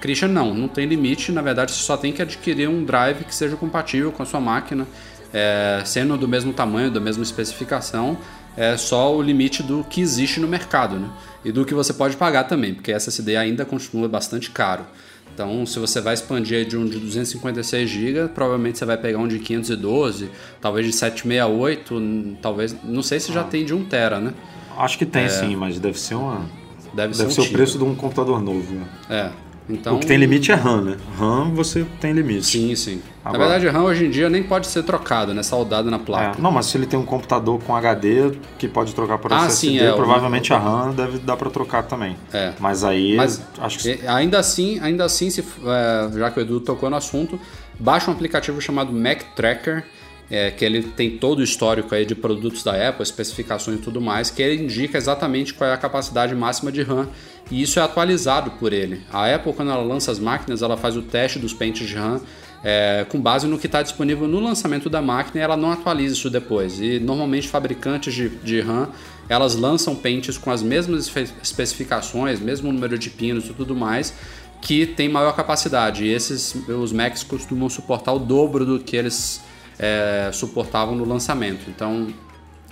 Christian, 0.00 0.28
não, 0.28 0.54
não 0.54 0.68
tem 0.68 0.86
limite. 0.86 1.30
Na 1.30 1.42
verdade, 1.42 1.72
você 1.72 1.82
só 1.82 1.96
tem 1.96 2.12
que 2.12 2.22
adquirir 2.22 2.68
um 2.68 2.84
drive 2.84 3.24
que 3.24 3.34
seja 3.34 3.56
compatível 3.56 4.10
com 4.10 4.22
a 4.22 4.26
sua 4.26 4.40
máquina, 4.40 4.86
é, 5.32 5.82
sendo 5.84 6.16
do 6.16 6.26
mesmo 6.26 6.52
tamanho, 6.52 6.90
da 6.90 7.00
mesma 7.00 7.22
especificação. 7.22 8.18
É 8.56 8.76
só 8.76 9.14
o 9.14 9.22
limite 9.22 9.62
do 9.62 9.84
que 9.84 10.00
existe 10.00 10.40
no 10.40 10.48
mercado, 10.48 10.96
né? 10.96 11.08
E 11.44 11.52
do 11.52 11.64
que 11.64 11.72
você 11.72 11.92
pode 11.92 12.16
pagar 12.16 12.44
também, 12.44 12.74
porque 12.74 12.90
SSD 12.90 13.36
ainda 13.36 13.64
continua 13.64 14.08
bastante 14.08 14.50
caro. 14.50 14.84
Então, 15.32 15.64
se 15.64 15.78
você 15.78 16.00
vai 16.00 16.14
expandir 16.14 16.66
de 16.66 16.76
um 16.76 16.84
de 16.84 16.98
256 16.98 17.88
GB, 17.88 18.28
provavelmente 18.34 18.78
você 18.78 18.84
vai 18.84 18.96
pegar 18.96 19.18
um 19.18 19.28
de 19.28 19.38
512, 19.38 20.28
talvez 20.60 20.84
de 20.84 20.92
768, 20.92 22.38
talvez, 22.42 22.76
não 22.84 23.02
sei 23.02 23.20
se 23.20 23.32
já 23.32 23.42
ah. 23.42 23.44
tem 23.44 23.64
de 23.64 23.72
1 23.72 23.84
tera, 23.84 24.20
né? 24.20 24.34
Acho 24.76 24.98
que 24.98 25.06
tem 25.06 25.24
é, 25.24 25.28
sim, 25.28 25.56
mas 25.56 25.78
deve 25.78 25.98
ser 25.98 26.16
uma 26.16 26.46
deve, 26.94 27.14
deve 27.14 27.14
ser, 27.14 27.26
um 27.26 27.30
ser 27.30 27.40
o 27.40 27.52
preço 27.52 27.78
de 27.78 27.84
um 27.84 27.94
computador 27.94 28.42
novo. 28.42 28.74
Né? 28.74 28.86
É. 29.08 29.30
Então, 29.70 29.96
o 29.96 30.00
que 30.00 30.06
tem 30.06 30.16
limite 30.16 30.50
é 30.52 30.54
RAM, 30.54 30.82
né? 30.82 30.96
RAM 31.18 31.54
você 31.54 31.86
tem 32.00 32.12
limite. 32.12 32.46
Sim, 32.46 32.74
sim. 32.74 33.02
Agora, 33.24 33.44
na 33.44 33.48
verdade, 33.50 33.68
RAM 33.68 33.84
hoje 33.84 34.06
em 34.06 34.10
dia 34.10 34.28
nem 34.30 34.42
pode 34.42 34.66
ser 34.66 34.82
trocado, 34.82 35.34
né? 35.34 35.42
Soldado 35.42 35.90
na 35.90 35.98
placa. 35.98 36.38
É, 36.38 36.42
não, 36.42 36.50
mas 36.50 36.66
se 36.66 36.78
ele 36.78 36.86
tem 36.86 36.98
um 36.98 37.04
computador 37.04 37.62
com 37.62 37.76
HD 37.76 38.32
que 38.58 38.66
pode 38.66 38.94
trocar 38.94 39.18
por 39.18 39.32
ah, 39.32 39.46
SSD, 39.46 39.78
sim, 39.78 39.78
é, 39.78 39.92
provavelmente 39.92 40.52
o... 40.52 40.56
a 40.56 40.58
RAM 40.58 40.92
deve 40.92 41.18
dar 41.18 41.36
para 41.36 41.50
trocar 41.50 41.82
também. 41.82 42.16
É. 42.32 42.52
Mas 42.58 42.82
aí, 42.82 43.16
mas, 43.16 43.42
acho 43.58 43.78
que... 43.78 44.00
Ainda 44.06 44.38
assim, 44.38 44.80
ainda 44.80 45.04
assim 45.04 45.30
se, 45.30 45.40
é, 45.40 46.18
já 46.18 46.30
que 46.30 46.40
o 46.40 46.42
Edu 46.42 46.60
tocou 46.60 46.88
no 46.88 46.96
assunto, 46.96 47.38
baixa 47.78 48.10
um 48.10 48.14
aplicativo 48.14 48.60
chamado 48.60 48.92
Mac 48.92 49.22
Tracker, 49.36 49.84
é, 50.30 50.50
que 50.50 50.64
ele 50.64 50.82
tem 50.82 51.18
todo 51.18 51.40
o 51.40 51.42
histórico 51.42 51.94
aí 51.94 52.06
de 52.06 52.14
produtos 52.14 52.62
da 52.62 52.88
Apple, 52.88 53.02
especificações 53.02 53.78
e 53.78 53.82
tudo 53.82 54.00
mais, 54.00 54.30
que 54.30 54.40
ele 54.40 54.62
indica 54.62 54.96
exatamente 54.96 55.52
qual 55.52 55.68
é 55.68 55.74
a 55.74 55.76
capacidade 55.76 56.34
máxima 56.34 56.70
de 56.70 56.82
RAM 56.82 57.08
e 57.50 57.60
isso 57.60 57.80
é 57.80 57.82
atualizado 57.82 58.52
por 58.52 58.72
ele. 58.72 59.02
A 59.12 59.34
Apple, 59.34 59.52
quando 59.52 59.72
ela 59.72 59.82
lança 59.82 60.12
as 60.12 60.20
máquinas, 60.20 60.62
ela 60.62 60.76
faz 60.76 60.96
o 60.96 61.02
teste 61.02 61.38
dos 61.38 61.52
pentes 61.52 61.88
de 61.88 61.96
RAM 61.96 62.20
é, 62.62 63.06
com 63.08 63.20
base 63.20 63.46
no 63.46 63.58
que 63.58 63.66
está 63.66 63.82
disponível 63.82 64.28
no 64.28 64.38
lançamento 64.38 64.88
da 64.90 65.00
máquina 65.00 65.40
e 65.40 65.42
ela 65.42 65.56
não 65.56 65.72
atualiza 65.72 66.14
isso 66.14 66.30
depois. 66.30 66.78
E 66.80 67.00
normalmente 67.00 67.48
fabricantes 67.48 68.14
de, 68.14 68.28
de 68.28 68.60
RAM 68.60 68.88
elas 69.28 69.54
lançam 69.54 69.94
pentes 69.94 70.36
com 70.36 70.50
as 70.50 70.62
mesmas 70.62 71.10
especificações, 71.42 72.40
mesmo 72.40 72.72
número 72.72 72.98
de 72.98 73.10
pinos 73.10 73.46
e 73.46 73.52
tudo 73.52 73.76
mais, 73.76 74.12
que 74.60 74.84
tem 74.84 75.08
maior 75.08 75.34
capacidade. 75.34 76.04
E 76.04 76.12
esses 76.12 76.54
os 76.68 76.92
Macs 76.92 77.22
costumam 77.22 77.68
suportar 77.68 78.12
o 78.12 78.18
dobro 78.18 78.66
do 78.66 78.80
que 78.80 78.96
eles 78.96 79.40
é, 79.80 80.30
suportavam 80.32 80.94
no 80.94 81.04
lançamento. 81.04 81.68
Então, 81.68 82.12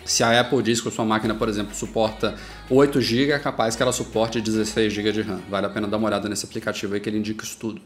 se 0.04 0.22
a 0.22 0.40
Apple 0.40 0.62
diz 0.62 0.80
que 0.80 0.88
a 0.88 0.90
sua 0.90 1.04
máquina, 1.04 1.34
por 1.34 1.48
exemplo, 1.48 1.74
suporta 1.74 2.36
8 2.68 3.00
GB, 3.00 3.32
é 3.32 3.38
capaz 3.38 3.74
que 3.74 3.82
ela 3.82 3.92
suporte 3.92 4.40
16 4.40 4.92
GB 4.92 5.12
de 5.12 5.22
RAM. 5.22 5.40
Vale 5.48 5.66
a 5.66 5.70
pena 5.70 5.88
dar 5.88 5.96
uma 5.96 6.06
olhada 6.06 6.28
nesse 6.28 6.44
aplicativo 6.44 6.94
aí 6.94 7.00
que 7.00 7.08
ele 7.08 7.18
indica 7.18 7.44
isso 7.44 7.56
tudo. 7.58 7.80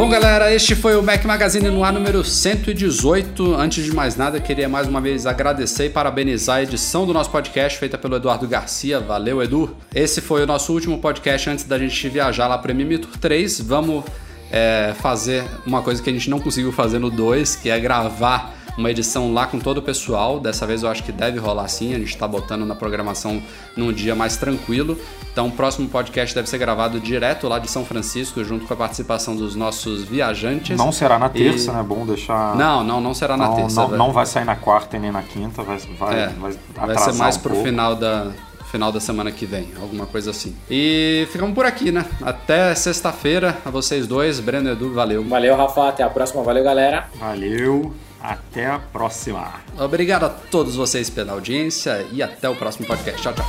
Bom, 0.00 0.08
galera, 0.08 0.50
este 0.50 0.74
foi 0.74 0.96
o 0.96 1.02
Mac 1.02 1.22
Magazine 1.26 1.68
no 1.68 1.84
ar 1.84 1.92
número 1.92 2.24
118. 2.24 3.54
Antes 3.54 3.84
de 3.84 3.94
mais 3.94 4.16
nada, 4.16 4.40
queria 4.40 4.66
mais 4.66 4.88
uma 4.88 4.98
vez 4.98 5.26
agradecer 5.26 5.84
e 5.84 5.90
parabenizar 5.90 6.56
a 6.56 6.62
edição 6.62 7.04
do 7.04 7.12
nosso 7.12 7.28
podcast 7.28 7.78
feita 7.78 7.98
pelo 7.98 8.16
Eduardo 8.16 8.48
Garcia. 8.48 8.98
Valeu, 8.98 9.42
Edu. 9.42 9.76
Esse 9.94 10.22
foi 10.22 10.42
o 10.42 10.46
nosso 10.46 10.72
último 10.72 10.96
podcast 11.00 11.50
antes 11.50 11.64
da 11.64 11.78
gente 11.78 12.08
viajar 12.08 12.48
lá 12.48 12.56
para 12.56 12.72
Mimi 12.72 12.96
Tour 12.96 13.14
3. 13.18 13.60
Vamos 13.60 14.02
é, 14.50 14.94
fazer 15.02 15.44
uma 15.66 15.82
coisa 15.82 16.02
que 16.02 16.08
a 16.08 16.12
gente 16.14 16.30
não 16.30 16.40
conseguiu 16.40 16.72
fazer 16.72 16.98
no 16.98 17.10
2, 17.10 17.56
que 17.56 17.68
é 17.68 17.78
gravar 17.78 18.54
uma 18.76 18.90
edição 18.90 19.32
lá 19.32 19.46
com 19.46 19.58
todo 19.58 19.78
o 19.78 19.82
pessoal. 19.82 20.40
Dessa 20.40 20.66
vez 20.66 20.82
eu 20.82 20.88
acho 20.88 21.02
que 21.02 21.12
deve 21.12 21.38
rolar 21.38 21.68
sim, 21.68 21.94
a 21.94 21.98
gente 21.98 22.08
está 22.08 22.26
botando 22.26 22.64
na 22.64 22.74
programação 22.74 23.42
num 23.76 23.92
dia 23.92 24.14
mais 24.14 24.36
tranquilo. 24.36 24.98
Então 25.32 25.46
o 25.46 25.50
próximo 25.50 25.88
podcast 25.88 26.34
deve 26.34 26.48
ser 26.48 26.58
gravado 26.58 26.98
direto 26.98 27.46
lá 27.46 27.58
de 27.58 27.70
São 27.70 27.84
Francisco, 27.84 28.42
junto 28.42 28.66
com 28.66 28.74
a 28.74 28.76
participação 28.76 29.36
dos 29.36 29.54
nossos 29.54 30.02
viajantes. 30.02 30.76
Não 30.76 30.92
será 30.92 31.18
na 31.18 31.28
terça, 31.28 31.70
e... 31.70 31.74
né? 31.74 31.82
Bom 31.82 32.04
deixar. 32.04 32.56
Não, 32.56 32.82
não, 32.82 33.00
não 33.00 33.14
será 33.14 33.36
na 33.36 33.48
não, 33.48 33.56
terça. 33.56 33.80
Não, 33.80 33.88
vai... 33.88 33.98
não 33.98 34.12
vai 34.12 34.26
sair 34.26 34.44
na 34.44 34.56
quarta 34.56 34.96
e 34.96 35.00
nem 35.00 35.12
na 35.12 35.22
quinta, 35.22 35.62
vai, 35.62 35.78
vai, 35.98 36.20
é, 36.20 36.26
vai, 36.28 36.52
vai 36.74 36.98
ser 36.98 37.14
mais 37.14 37.36
um 37.36 37.40
pro 37.40 37.50
pouco. 37.52 37.64
final 37.64 37.94
da, 37.94 38.32
final 38.70 38.90
da 38.92 39.00
semana 39.00 39.30
que 39.30 39.46
vem, 39.46 39.68
alguma 39.80 40.06
coisa 40.06 40.30
assim. 40.30 40.56
E 40.70 41.26
ficamos 41.30 41.54
por 41.54 41.66
aqui, 41.66 41.90
né? 41.92 42.04
Até 42.22 42.74
sexta-feira, 42.74 43.56
a 43.64 43.70
vocês 43.70 44.06
dois, 44.06 44.40
Breno 44.40 44.68
e 44.68 44.72
Edu, 44.72 44.92
valeu. 44.92 45.24
Valeu, 45.24 45.56
Rafa, 45.56 45.88
até 45.88 46.02
a 46.02 46.10
próxima, 46.10 46.42
valeu, 46.42 46.64
galera. 46.64 47.08
Valeu. 47.18 47.92
Até 48.22 48.66
a 48.66 48.78
próxima. 48.78 49.60
Obrigado 49.78 50.24
a 50.24 50.28
todos 50.28 50.76
vocês 50.76 51.08
pela 51.08 51.32
audiência 51.32 52.06
e 52.12 52.22
até 52.22 52.48
o 52.48 52.54
próximo 52.54 52.86
podcast. 52.86 53.22
Tchau, 53.22 53.34
tchau. 53.34 53.46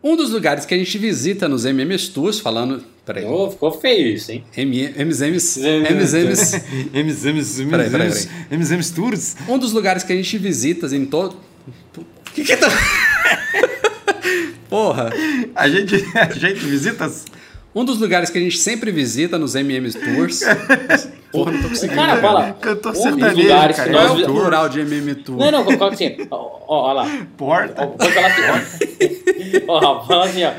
Um 0.00 0.16
dos 0.16 0.30
lugares 0.30 0.64
que 0.64 0.72
a 0.72 0.78
gente 0.78 0.96
visita 0.96 1.48
nos 1.48 1.64
MM 1.64 1.98
Tours, 2.14 2.38
falando 2.38 2.82
Peraí. 3.08 3.24
Oh, 3.24 3.50
ficou 3.50 3.72
feio 3.72 4.08
isso, 4.08 4.30
hein? 4.30 4.44
MMS. 4.54 5.62
MMS. 5.62 6.62
MZMs, 6.92 7.64
Peraí, 7.64 7.88
peraí, 7.88 8.08
MZMs, 8.08 8.28
MZMs 8.50 8.94
Tours. 8.94 9.36
Um 9.48 9.56
dos 9.56 9.72
lugares 9.72 10.02
que 10.02 10.12
a 10.12 10.16
gente 10.16 10.36
visita 10.36 10.94
em 10.94 11.06
todo. 11.06 11.34
O 11.96 12.04
que 12.34 12.44
que 12.44 12.54
tá. 12.54 12.68
Porra! 14.68 15.10
A 15.54 15.66
gente, 15.70 15.94
a 16.14 16.30
gente 16.34 16.60
visita 16.66 17.10
Um 17.74 17.82
dos 17.82 17.98
lugares 17.98 18.28
que 18.28 18.36
a 18.36 18.42
gente 18.42 18.58
sempre 18.58 18.92
visita 18.92 19.38
nos 19.38 19.54
MMS 19.54 19.98
Tours. 19.98 20.42
Porra, 21.32 21.52
não 21.52 21.62
tô 21.62 21.68
conseguindo. 21.70 21.96
cara 21.98 22.20
fala. 22.20 22.52
Cantor 22.60 22.94
um 22.94 23.16
dos 23.16 23.32
lugares 23.32 23.76
cara. 23.76 23.88
que 23.88 23.94
Qual 23.94 24.04
é 24.04 24.08
nós. 24.10 24.22
o 24.22 24.26
plural 24.26 24.68
de 24.68 24.80
MM 24.80 25.14
Tour? 25.14 25.38
Não, 25.38 25.50
não, 25.50 25.64
coloca 25.64 25.94
assim. 25.94 26.14
Ó, 26.30 26.36
ó, 26.36 26.90
ó 26.90 26.92
lá. 26.92 27.26
porta. 27.38 27.84
Ó, 27.84 27.86
Pode 27.86 28.12
falar 28.12 28.26
assim. 28.26 29.64
Ó, 29.66 29.78
ó, 29.82 30.06
fala 30.06 30.26
assim, 30.26 30.44
ó. 30.44 30.52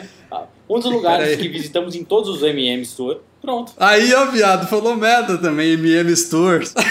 Um 0.69 0.79
dos 0.79 0.91
lugares 0.91 1.35
que 1.35 1.47
visitamos 1.47 1.95
em 1.95 2.03
todos 2.03 2.29
os 2.29 2.43
MMs 2.43 2.95
Tour. 2.95 3.17
Pronto. 3.41 3.73
Aí, 3.77 4.13
ó, 4.13 4.25
viado, 4.27 4.67
falou 4.67 4.95
merda 4.95 5.37
também, 5.37 5.73
MMS 5.73 6.29
Tours. 6.29 6.73